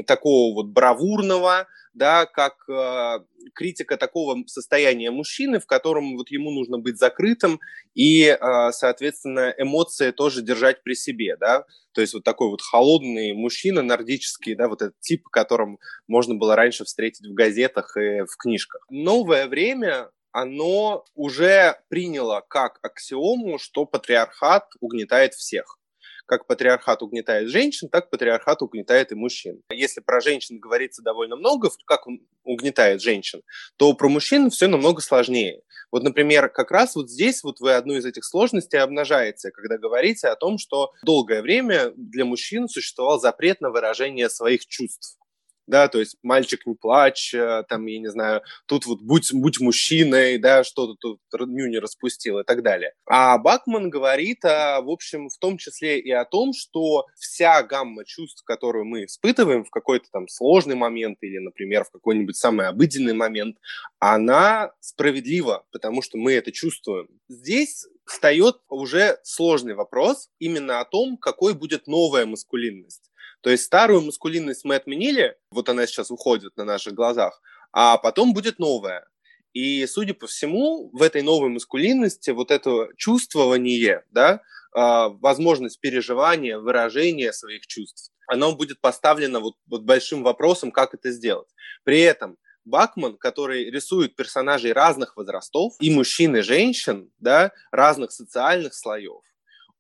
такого 0.07 0.55
вот 0.55 0.69
бравурного, 0.69 1.67
да, 1.95 2.27
как 2.27 2.55
э, 2.69 3.25
критика 3.55 3.97
такого 3.97 4.37
состояния 4.47 5.11
мужчины, 5.11 5.59
в 5.59 5.67
котором 5.67 6.17
вот 6.17 6.31
ему 6.31 6.51
нужно 6.51 6.79
быть 6.79 6.99
закрытым 6.99 7.59
и, 7.95 8.25
э, 8.25 8.71
соответственно, 8.71 9.53
эмоции 9.59 10.13
тоже 10.13 10.43
держать 10.43 10.83
при 10.85 10.95
себе, 10.95 11.37
да, 11.39 11.65
то 11.93 12.01
есть 12.03 12.15
вот 12.15 12.23
такой 12.23 12.51
вот 12.51 12.61
холодный 12.63 13.33
мужчина 13.33 13.83
нордический, 13.83 14.55
да, 14.55 14.69
вот 14.69 14.83
этот 14.83 15.01
тип, 15.01 15.25
которым 15.25 15.79
можно 16.07 16.35
было 16.35 16.55
раньше 16.55 16.85
встретить 16.85 17.27
в 17.27 17.35
газетах 17.35 17.97
и 17.97 18.21
в 18.21 18.37
книжках. 18.39 18.87
Новое 18.91 19.49
время 19.49 20.11
оно 20.33 21.05
уже 21.15 21.81
приняло 21.89 22.45
как 22.47 22.79
аксиому, 22.83 23.59
что 23.59 23.87
патриархат 23.87 24.69
угнетает 24.81 25.33
всех 25.33 25.79
как 26.27 26.47
патриархат 26.47 27.03
угнетает 27.03 27.49
женщин, 27.49 27.89
так 27.89 28.11
патриархат 28.11 28.63
угнетает 28.63 29.13
и 29.13 29.15
мужчин. 29.15 29.63
Если 29.71 30.01
про 30.01 30.21
женщин 30.21 30.59
говорится 30.59 31.03
довольно 31.03 31.37
много, 31.37 31.71
как 31.87 32.07
он 32.07 32.21
угнетает 32.45 33.01
женщин, 33.01 33.43
то 33.77 33.93
про 33.95 34.09
мужчин 34.09 34.51
все 34.51 34.67
намного 34.67 35.01
сложнее. 35.01 35.63
Вот, 35.91 36.03
например, 36.03 36.49
как 36.49 36.71
раз 36.71 36.97
вот 36.97 37.11
здесь 37.11 37.43
вот 37.43 37.61
вы 37.61 37.75
одну 37.75 37.95
из 37.95 38.05
этих 38.05 38.25
сложностей 38.25 38.79
обнажаете, 38.79 39.51
когда 39.51 39.79
говорите 39.79 40.29
о 40.29 40.37
том, 40.37 40.59
что 40.59 40.93
долгое 41.05 41.43
время 41.43 41.93
для 41.97 42.25
мужчин 42.25 42.69
существовал 42.69 43.21
запрет 43.21 43.61
на 43.61 43.71
выражение 43.71 44.29
своих 44.29 44.67
чувств 44.67 45.19
да, 45.67 45.89
то 45.89 45.99
есть 45.99 46.17
мальчик 46.23 46.67
не 46.67 46.75
плачь, 46.75 47.35
э, 47.35 47.65
там, 47.69 47.87
я 47.87 47.99
не 47.99 48.11
знаю, 48.11 48.43
тут 48.67 48.87
вот 48.87 49.01
будь, 49.01 49.33
будь 49.33 49.61
мужчиной, 49.61 50.39
да, 50.39 50.65
что-то 50.65 50.95
тут 51.01 51.21
нюни 51.49 51.77
распустил 51.77 52.39
и 52.39 52.45
так 52.45 52.63
далее. 52.63 52.93
А 53.07 53.39
Бакман 53.39 53.91
говорит, 53.91 54.45
о, 54.45 54.81
в 54.81 54.91
общем, 54.91 55.29
в 55.29 55.39
том 55.39 55.59
числе 55.59 56.01
и 56.01 56.11
о 56.11 56.25
том, 56.25 56.53
что 56.53 57.07
вся 57.19 57.63
гамма 57.63 58.05
чувств, 58.05 58.43
которую 58.45 58.85
мы 58.85 59.05
испытываем 59.05 59.65
в 59.65 59.71
какой-то 59.71 60.07
там 60.13 60.29
сложный 60.29 60.77
момент 60.77 61.19
или, 61.23 61.39
например, 61.39 61.85
в 61.85 61.91
какой-нибудь 61.91 62.37
самый 62.37 62.69
обыденный 62.69 63.15
момент, 63.15 63.57
она 63.99 64.73
справедлива, 64.81 65.65
потому 65.73 66.03
что 66.03 66.19
мы 66.19 66.35
это 66.35 66.53
чувствуем. 66.53 67.09
Здесь 67.29 67.87
встает 68.05 68.57
уже 68.69 69.19
сложный 69.25 69.75
вопрос 69.75 70.31
именно 70.39 70.81
о 70.81 70.85
том, 70.85 71.17
какой 71.17 71.55
будет 71.55 71.87
новая 71.87 72.25
маскулинность. 72.25 73.11
То 73.43 73.51
есть 73.51 73.65
старую 73.65 74.03
маскулинность 74.03 74.65
мы 74.65 74.75
отменили, 74.75 75.37
вот 75.51 75.69
она 75.69 75.87
сейчас 75.87 76.11
уходит 76.11 76.57
на 76.57 76.65
наших 76.65 76.95
глазах, 76.95 77.41
а 77.73 77.97
потом 77.99 78.35
будет 78.35 78.59
новая. 78.59 79.07
И, 79.53 79.87
судя 79.87 80.15
по 80.15 80.27
всему, 80.27 80.91
в 80.93 81.03
этой 81.03 81.23
новой 81.23 81.49
маскулинности 81.49 82.31
вот 82.31 82.51
это 82.51 82.89
чувствование, 82.97 84.05
да, 84.11 84.43
а, 84.75 85.09
возможность 85.09 85.81
переживания, 85.81 86.59
выражения 86.59 87.33
своих 87.33 87.67
чувств, 87.67 88.13
оно 88.27 88.55
будет 88.55 88.81
поставлено 88.81 89.41
вот, 89.41 89.55
вот 89.67 89.83
большим 89.83 90.23
вопросом, 90.23 90.73
как 90.73 90.93
это 90.95 91.11
сделать. 91.11 91.49
При 91.85 92.01
этом 92.01 92.37
Бакман, 92.67 93.17
который 93.17 93.71
рисует 93.71 94.17
персонажей 94.17 94.73
разных 94.73 95.17
возрастов, 95.17 95.75
и 95.81 95.89
мужчин, 95.89 96.37
и 96.37 96.43
женщин, 96.43 97.11
да, 97.19 97.53
разных 97.71 98.11
социальных 98.13 98.75
слоев, 98.75 99.23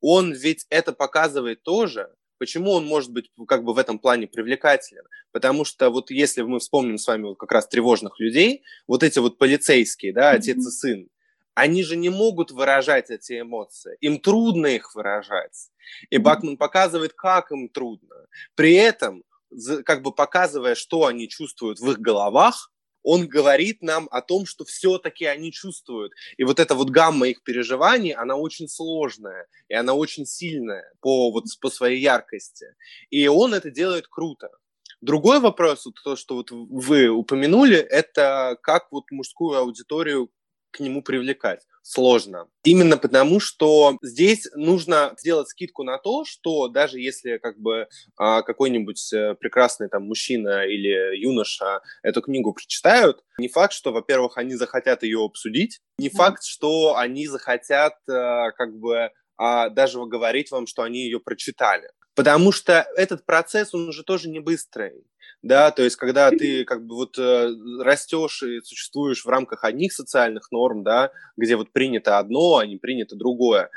он 0.00 0.32
ведь 0.32 0.66
это 0.70 0.92
показывает 0.92 1.62
тоже, 1.62 2.14
Почему 2.38 2.72
он 2.72 2.86
может 2.86 3.12
быть 3.12 3.30
как 3.48 3.64
бы 3.64 3.72
в 3.72 3.78
этом 3.78 3.98
плане 3.98 4.26
привлекателен? 4.26 5.04
Потому 5.32 5.64
что 5.64 5.90
вот 5.90 6.10
если 6.10 6.42
мы 6.42 6.58
вспомним 6.58 6.98
с 6.98 7.06
вами 7.06 7.24
вот 7.24 7.38
как 7.38 7.52
раз 7.52 7.66
тревожных 7.66 8.20
людей, 8.20 8.62
вот 8.86 9.02
эти 9.02 9.18
вот 9.18 9.38
полицейские, 9.38 10.12
да, 10.12 10.30
отец 10.30 10.58
и 10.58 10.70
сын, 10.70 11.08
они 11.54 11.82
же 11.82 11.96
не 11.96 12.10
могут 12.10 12.50
выражать 12.50 13.10
эти 13.10 13.40
эмоции. 13.40 13.96
Им 14.00 14.20
трудно 14.20 14.66
их 14.66 14.94
выражать. 14.94 15.70
И 16.10 16.18
Бакман 16.18 16.58
показывает, 16.58 17.14
как 17.14 17.50
им 17.50 17.70
трудно. 17.70 18.26
При 18.54 18.74
этом, 18.74 19.24
как 19.84 20.02
бы 20.02 20.12
показывая, 20.12 20.74
что 20.74 21.06
они 21.06 21.28
чувствуют 21.28 21.80
в 21.80 21.90
их 21.90 21.98
головах, 21.98 22.70
он 23.06 23.28
говорит 23.28 23.82
нам 23.82 24.08
о 24.10 24.20
том, 24.20 24.46
что 24.46 24.64
все-таки 24.64 25.26
они 25.26 25.52
чувствуют. 25.52 26.12
И 26.36 26.42
вот 26.42 26.58
эта 26.58 26.74
вот 26.74 26.90
гамма 26.90 27.28
их 27.28 27.44
переживаний, 27.44 28.10
она 28.10 28.34
очень 28.34 28.68
сложная, 28.68 29.46
и 29.68 29.74
она 29.74 29.94
очень 29.94 30.26
сильная 30.26 30.92
по, 31.00 31.30
вот, 31.30 31.44
по 31.60 31.70
своей 31.70 32.00
яркости. 32.00 32.66
И 33.10 33.28
он 33.28 33.54
это 33.54 33.70
делает 33.70 34.08
круто. 34.08 34.48
Другой 35.00 35.38
вопрос, 35.38 35.86
вот 35.86 35.94
то, 36.02 36.16
что 36.16 36.34
вот 36.34 36.50
вы 36.50 37.08
упомянули, 37.08 37.76
это 37.76 38.58
как 38.60 38.90
вот 38.90 39.04
мужскую 39.12 39.56
аудиторию 39.56 40.28
к 40.72 40.80
нему 40.80 41.00
привлекать 41.00 41.60
сложно. 41.86 42.48
Именно 42.64 42.98
потому, 42.98 43.38
что 43.38 43.96
здесь 44.02 44.48
нужно 44.54 45.14
сделать 45.18 45.48
скидку 45.48 45.84
на 45.84 45.98
то, 45.98 46.24
что 46.24 46.66
даже 46.66 46.98
если 46.98 47.38
как 47.38 47.58
бы 47.60 47.86
а, 48.16 48.42
какой-нибудь 48.42 49.12
э, 49.12 49.34
прекрасный 49.36 49.88
там 49.88 50.02
мужчина 50.02 50.66
или 50.66 51.16
юноша 51.16 51.80
эту 52.02 52.22
книгу 52.22 52.52
прочитают, 52.52 53.22
не 53.38 53.48
факт, 53.48 53.72
что, 53.72 53.92
во-первых, 53.92 54.36
они 54.36 54.56
захотят 54.56 55.04
ее 55.04 55.24
обсудить, 55.24 55.78
не 55.98 56.08
факт, 56.08 56.42
что 56.42 56.96
они 56.96 57.28
захотят 57.28 57.94
э, 58.08 58.50
как 58.56 58.76
бы 58.76 59.10
а, 59.36 59.68
даже 59.68 60.04
говорить 60.06 60.50
вам, 60.50 60.66
что 60.66 60.82
они 60.82 61.04
ее 61.04 61.20
прочитали. 61.20 61.88
Потому 62.16 62.50
что 62.50 62.86
этот 62.96 63.26
процесс, 63.26 63.74
он 63.74 63.90
уже 63.90 64.02
тоже 64.02 64.28
не 64.30 64.40
быстрый. 64.40 65.04
Да, 65.46 65.70
то 65.70 65.84
есть, 65.84 65.94
когда 65.94 66.30
ты 66.30 66.64
как 66.64 66.84
бы 66.84 66.96
вот 66.96 67.16
э, 67.18 67.54
растешь 67.78 68.42
и 68.42 68.60
существуешь 68.62 69.24
в 69.24 69.28
рамках 69.28 69.62
одних 69.62 69.92
социальных 69.92 70.50
норм, 70.50 70.82
да, 70.82 71.12
где 71.36 71.54
вот 71.54 71.70
принято 71.70 72.18
одно, 72.18 72.56
а 72.56 72.66
не 72.66 72.78
принято 72.78 73.14
другое, 73.14 73.70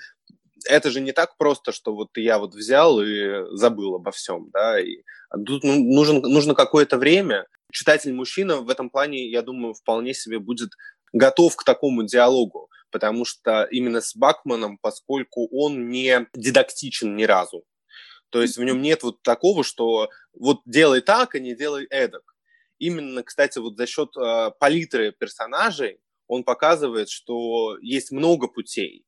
это 0.68 0.90
же 0.90 1.00
не 1.00 1.12
так 1.12 1.38
просто, 1.38 1.72
что 1.72 1.94
вот 1.94 2.10
я 2.18 2.40
вот 2.40 2.56
взял 2.56 3.00
и 3.00 3.56
забыл 3.56 3.94
обо 3.94 4.10
всем, 4.10 4.50
да, 4.52 4.80
и 4.82 5.04
тут 5.46 5.64
ну, 5.64 5.76
нужен, 5.76 6.24
нужно 6.24 6.56
какое-то 6.56 6.98
время. 6.98 7.46
Читатель-мужчина 7.72 8.62
в 8.62 8.70
этом 8.70 8.90
плане, 8.90 9.30
я 9.30 9.44
думаю, 9.44 9.76
вполне 9.76 10.16
себе 10.16 10.40
будет 10.40 10.72
готов 11.14 11.56
к 11.56 11.64
такому 11.64 12.02
диалогу, 12.02 12.72
потому 12.90 13.26
что 13.26 13.66
именно 13.70 14.02
с 14.02 14.16
Бакманом, 14.16 14.80
поскольку 14.82 15.48
он 15.52 15.88
не 15.90 16.26
дидактичен 16.34 17.16
ни 17.16 17.26
разу, 17.26 17.64
то 18.30 18.42
есть 18.42 18.58
в 18.58 18.64
нем 18.64 18.82
нет 18.82 19.04
вот 19.04 19.22
такого, 19.22 19.64
что 19.64 20.10
вот 20.34 20.62
делай 20.66 21.02
так, 21.02 21.36
а 21.36 21.40
не 21.40 21.56
делай 21.56 21.86
эдак. 21.90 22.36
Именно, 22.80 23.24
кстати, 23.24 23.60
вот 23.60 23.78
за 23.78 23.86
счет 23.86 24.16
э, 24.18 24.52
палитры 24.60 25.12
персонажей 25.12 26.00
он 26.28 26.44
показывает, 26.44 27.10
что 27.10 27.78
есть 27.82 28.12
много 28.12 28.48
путей, 28.48 29.06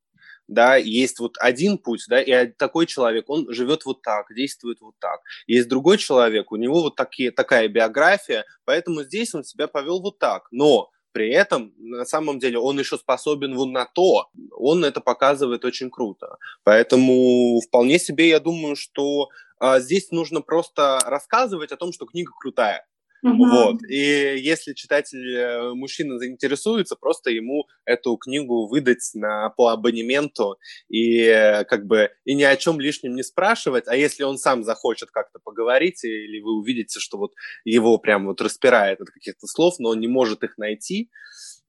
да, 0.47 0.75
есть 0.75 1.19
вот 1.19 1.35
один 1.39 1.77
путь, 1.77 2.05
да, 2.09 2.21
и 2.21 2.51
такой 2.51 2.85
человек, 2.85 3.29
он 3.29 3.51
живет 3.53 3.85
вот 3.85 4.01
так, 4.01 4.25
действует 4.35 4.81
вот 4.81 4.95
так. 4.99 5.21
Есть 5.47 5.69
другой 5.69 5.97
человек, 5.97 6.51
у 6.51 6.57
него 6.57 6.81
вот 6.81 6.95
такие, 6.95 7.31
такая 7.31 7.67
биография, 7.69 8.45
поэтому 8.65 9.03
здесь 9.03 9.33
он 9.33 9.43
себя 9.43 9.67
повел 9.67 10.01
вот 10.01 10.19
так. 10.19 10.47
Но 10.51 10.89
при 11.11 11.31
этом, 11.31 11.73
на 11.77 12.05
самом 12.05 12.39
деле, 12.39 12.57
он 12.59 12.79
еще 12.79 12.97
способен 12.97 13.55
вот 13.55 13.67
на 13.67 13.85
то. 13.85 14.29
Он 14.51 14.85
это 14.85 15.01
показывает 15.01 15.65
очень 15.65 15.89
круто. 15.89 16.37
Поэтому 16.63 17.59
вполне 17.61 17.99
себе 17.99 18.29
я 18.29 18.39
думаю, 18.39 18.75
что 18.75 19.29
а, 19.59 19.79
здесь 19.79 20.11
нужно 20.11 20.41
просто 20.41 20.99
рассказывать 21.05 21.71
о 21.71 21.77
том, 21.77 21.93
что 21.93 22.05
книга 22.05 22.31
крутая. 22.39 22.85
Uh-huh. 23.23 23.35
Вот. 23.37 23.83
И 23.87 24.39
если 24.39 24.73
читатель 24.73 25.35
э, 25.35 25.73
мужчина 25.73 26.17
заинтересуется, 26.17 26.95
просто 26.95 27.29
ему 27.29 27.67
эту 27.85 28.17
книгу 28.17 28.67
выдать 28.67 29.11
на, 29.13 29.49
по 29.49 29.69
абонементу 29.69 30.57
и 30.89 31.21
э, 31.25 31.63
как 31.65 31.85
бы 31.85 32.09
и 32.25 32.33
ни 32.33 32.43
о 32.43 32.55
чем 32.55 32.79
лишнем 32.79 33.15
не 33.15 33.23
спрашивать. 33.23 33.87
А 33.87 33.95
если 33.95 34.23
он 34.23 34.37
сам 34.37 34.63
захочет 34.63 35.11
как-то 35.11 35.39
поговорить, 35.43 36.03
или 36.03 36.41
вы 36.41 36.57
увидите, 36.57 36.99
что 36.99 37.17
вот 37.17 37.33
его 37.63 37.99
прям 37.99 38.25
вот 38.25 38.41
распирает 38.41 39.01
от 39.01 39.09
каких-то 39.09 39.45
слов, 39.45 39.75
но 39.77 39.89
он 39.89 39.99
не 39.99 40.07
может 40.07 40.43
их 40.43 40.57
найти, 40.57 41.11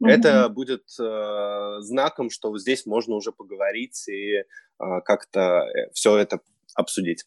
uh-huh. 0.02 0.08
это 0.08 0.48
будет 0.48 0.84
э, 0.98 1.76
знаком, 1.80 2.30
что 2.30 2.56
здесь 2.58 2.86
можно 2.86 3.14
уже 3.14 3.30
поговорить 3.30 4.08
и 4.08 4.36
э, 4.36 4.44
как-то 5.04 5.66
э, 5.66 5.90
все 5.92 6.16
это 6.16 6.40
обсудить. 6.74 7.24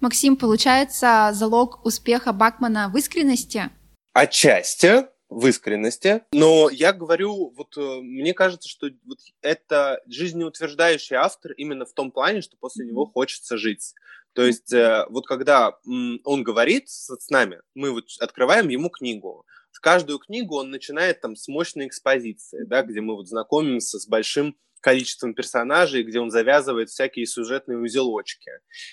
Максим, 0.00 0.36
получается, 0.36 1.30
залог 1.32 1.84
успеха 1.84 2.32
Бакмана 2.32 2.90
в 2.92 2.96
искренности? 2.96 3.70
Отчасти 4.12 5.06
в 5.28 5.46
искренности, 5.46 6.22
но 6.32 6.70
я 6.70 6.92
говорю, 6.92 7.52
вот 7.56 7.76
э, 7.76 8.00
мне 8.00 8.32
кажется, 8.32 8.68
что 8.68 8.88
вот 9.04 9.18
это 9.42 10.00
жизнеутверждающий 10.06 11.16
автор 11.16 11.52
именно 11.52 11.84
в 11.84 11.92
том 11.92 12.12
плане, 12.12 12.42
что 12.42 12.56
после 12.56 12.86
него 12.86 13.06
хочется 13.06 13.56
жить. 13.56 13.94
То 14.34 14.42
есть 14.44 14.72
э, 14.72 15.04
вот 15.10 15.26
когда 15.26 15.76
он 16.24 16.44
говорит 16.44 16.88
с 16.88 17.28
нами, 17.30 17.60
мы 17.74 17.90
вот 17.90 18.04
открываем 18.20 18.68
ему 18.68 18.88
книгу, 18.88 19.44
каждую 19.86 20.18
книгу 20.18 20.56
он 20.56 20.70
начинает 20.70 21.20
там 21.20 21.36
с 21.36 21.46
мощной 21.46 21.86
экспозиции, 21.86 22.64
да, 22.64 22.82
где 22.82 23.00
мы 23.00 23.14
вот 23.14 23.28
знакомимся 23.28 24.00
с 24.00 24.08
большим 24.08 24.56
количеством 24.80 25.34
персонажей, 25.34 26.02
где 26.02 26.20
он 26.20 26.30
завязывает 26.30 26.90
всякие 26.90 27.26
сюжетные 27.26 27.78
узелочки. 27.78 28.50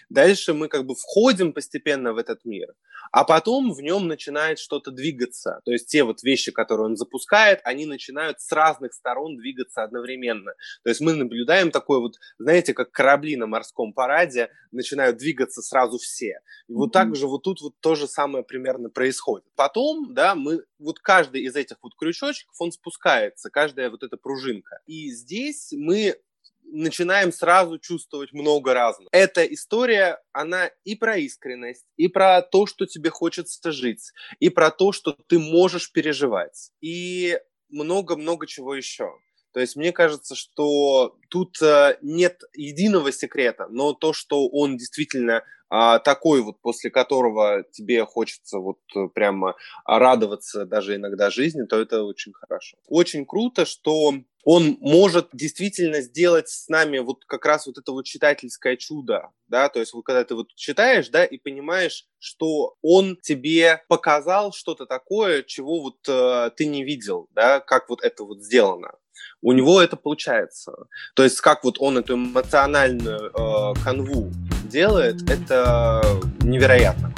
Дальше 0.10 0.54
мы 0.54 0.68
как 0.68 0.86
бы 0.86 0.96
входим 0.96 1.54
постепенно 1.54 2.14
в 2.14 2.18
этот 2.18 2.46
мир, 2.46 2.74
а 3.12 3.24
потом 3.24 3.72
в 3.74 3.82
нем 3.82 4.08
начинает 4.08 4.60
что-то 4.60 4.92
двигаться. 4.92 5.62
То 5.66 5.72
есть 5.72 5.88
те 5.88 6.04
вот 6.04 6.24
вещи, 6.24 6.52
которые 6.52 6.86
он 6.86 6.96
запускает, 6.96 7.60
они 7.64 7.86
начинают 7.86 8.42
с 8.42 8.52
разных 8.52 8.94
сторон 8.94 9.38
двигаться 9.38 9.84
одновременно. 9.84 10.54
То 10.84 10.90
есть 10.90 11.02
мы 11.02 11.14
наблюдаем 11.14 11.72
такой 11.72 12.00
вот, 12.00 12.16
знаете, 12.40 12.74
как 12.74 12.92
корабли 12.92 13.36
на 13.36 13.46
морском 13.48 13.94
параде 13.94 14.50
начинают 14.72 15.18
двигаться 15.18 15.62
сразу 15.62 15.98
все. 15.98 16.40
И 16.68 16.74
вот 16.74 16.92
так 16.92 17.16
же 17.16 17.28
вот 17.28 17.44
тут 17.44 17.62
вот 17.62 17.74
то 17.80 17.96
же 17.96 18.08
самое 18.08 18.44
примерно 18.44 18.90
происходит. 18.90 19.46
Потом, 19.56 20.14
да, 20.14 20.36
мы 20.36 20.64
вот 20.84 21.00
каждый 21.00 21.44
из 21.44 21.56
этих 21.56 21.78
вот 21.82 21.96
крючочков, 21.96 22.56
он 22.60 22.72
спускается, 22.72 23.50
каждая 23.50 23.90
вот 23.90 24.04
эта 24.04 24.18
пружинка. 24.18 24.80
И 24.86 25.10
здесь 25.12 25.72
мы 25.72 26.16
начинаем 26.66 27.32
сразу 27.32 27.78
чувствовать 27.80 28.34
много 28.34 28.74
разного. 28.74 29.10
Эта 29.12 29.44
история, 29.46 30.20
она 30.32 30.68
и 30.84 30.96
про 30.96 31.18
искренность, 31.18 31.86
и 31.98 32.08
про 32.08 32.42
то, 32.42 32.66
что 32.66 32.86
тебе 32.86 33.10
хочется 33.10 33.72
жить, 33.72 34.12
и 34.40 34.50
про 34.50 34.72
то, 34.72 34.92
что 34.92 35.14
ты 35.28 35.40
можешь 35.40 35.92
переживать, 35.92 36.72
и 36.82 37.40
много-много 37.70 38.48
чего 38.48 38.76
еще. 38.76 39.12
То 39.54 39.60
есть 39.60 39.76
мне 39.76 39.92
кажется, 39.92 40.36
что 40.36 41.16
тут 41.30 41.62
э, 41.62 41.98
нет 42.02 42.42
единого 42.54 43.12
секрета, 43.12 43.68
но 43.70 43.94
то, 43.94 44.12
что 44.12 44.48
он 44.48 44.78
действительно 44.78 45.44
а, 45.76 45.97
такой 45.97 46.41
вот, 46.41 46.61
после 46.61 46.91
которого 46.91 47.63
тебе 47.71 48.05
хочется 48.05 48.59
вот 48.59 48.78
э, 48.95 49.07
прямо 49.07 49.55
радоваться 49.86 50.65
даже 50.65 50.95
иногда 50.97 51.32
жизни, 51.32 51.65
то 51.65 51.82
это 51.82 52.03
очень 52.03 52.32
хорошо. 52.32 52.78
Очень 52.88 53.26
круто, 53.26 53.65
что 53.65 54.13
он 54.43 54.78
может 54.82 55.30
действительно 55.34 56.01
сделать 56.01 56.47
с 56.49 56.67
нами 56.67 56.99
вот 56.99 57.26
как 57.26 57.43
раз 57.47 57.65
вот 57.65 57.80
это 57.80 57.91
вот 57.91 58.05
читательское 58.05 58.76
чудо, 58.78 59.32
да, 59.47 59.67
то 59.67 59.80
есть 59.80 59.93
вот 59.93 60.03
когда 60.03 60.24
ты 60.24 60.36
вот 60.36 60.53
читаешь, 60.53 61.09
да, 61.09 61.26
и 61.26 61.39
понимаешь, 61.39 62.05
что 62.19 62.76
он 62.84 63.17
тебе 63.24 63.82
показал 63.88 64.53
что-то 64.53 64.86
такое, 64.86 65.41
чего 65.41 65.82
вот 65.82 65.97
э, 66.07 66.51
ты 66.55 66.67
не 66.67 66.84
видел, 66.84 67.30
да, 67.32 67.59
как 67.59 67.89
вот 67.89 68.03
это 68.03 68.26
вот 68.26 68.43
сделано. 68.43 68.91
У 69.41 69.51
него 69.51 69.82
это 69.82 69.95
получается. 69.95 70.74
То 71.16 71.24
есть 71.24 71.41
как 71.41 71.64
вот 71.64 71.78
он 71.80 71.97
эту 71.97 72.16
эмоциональную 72.16 73.32
э, 73.32 73.74
канву 73.84 74.32
делает, 74.66 75.30
это 75.30 76.01
невероятно. 76.41 77.14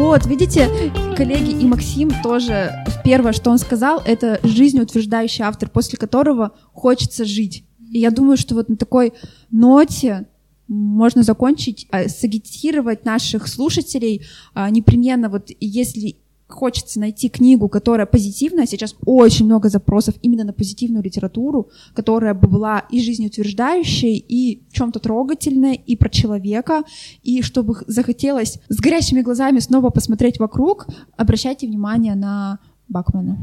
Вот, 0.00 0.24
видите, 0.24 0.68
коллеги 1.14 1.50
и 1.50 1.66
Максим 1.66 2.10
тоже 2.22 2.72
первое, 3.04 3.32
что 3.32 3.50
он 3.50 3.58
сказал, 3.58 4.02
это 4.04 4.40
жизнеутверждающий 4.42 5.44
автор, 5.44 5.68
после 5.68 5.98
которого 5.98 6.52
хочется 6.72 7.26
жить. 7.26 7.66
И 7.92 7.98
я 7.98 8.10
думаю, 8.10 8.38
что 8.38 8.54
вот 8.54 8.70
на 8.70 8.76
такой 8.76 9.12
ноте 9.50 10.26
можно 10.70 11.24
закончить, 11.24 11.86
а, 11.90 12.08
сагитировать 12.08 13.04
наших 13.04 13.48
слушателей 13.48 14.22
а, 14.54 14.70
непременно, 14.70 15.28
вот 15.28 15.50
если 15.60 16.16
хочется 16.46 17.00
найти 17.00 17.28
книгу, 17.28 17.68
которая 17.68 18.06
позитивная. 18.06 18.66
Сейчас 18.66 18.96
очень 19.06 19.46
много 19.46 19.68
запросов 19.68 20.14
именно 20.22 20.44
на 20.44 20.52
позитивную 20.52 21.02
литературу, 21.02 21.68
которая 21.94 22.34
бы 22.34 22.48
была 22.48 22.80
и 22.90 23.00
жизнеутверждающей, 23.00 24.16
и 24.16 24.62
в 24.68 24.72
чем-то 24.72 24.98
трогательной, 24.98 25.74
и 25.74 25.96
про 25.96 26.08
человека, 26.08 26.82
и 27.22 27.42
чтобы 27.42 27.76
захотелось 27.86 28.58
с 28.68 28.80
горящими 28.80 29.22
глазами 29.22 29.60
снова 29.60 29.90
посмотреть 29.90 30.40
вокруг, 30.40 30.86
обращайте 31.16 31.66
внимание 31.66 32.14
на 32.14 32.58
Бакмана. 32.88 33.38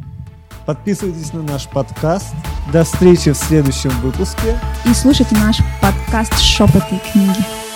Подписывайтесь 0.68 1.32
на 1.32 1.42
наш 1.44 1.66
подкаст. 1.70 2.36
До 2.74 2.84
встречи 2.84 3.32
в 3.32 3.38
следующем 3.38 3.90
выпуске. 4.02 4.60
И 4.84 4.94
слушайте 4.94 5.34
наш 5.36 5.60
подкаст 5.82 6.38
«Шепоты 6.38 7.00
книги». 7.14 7.67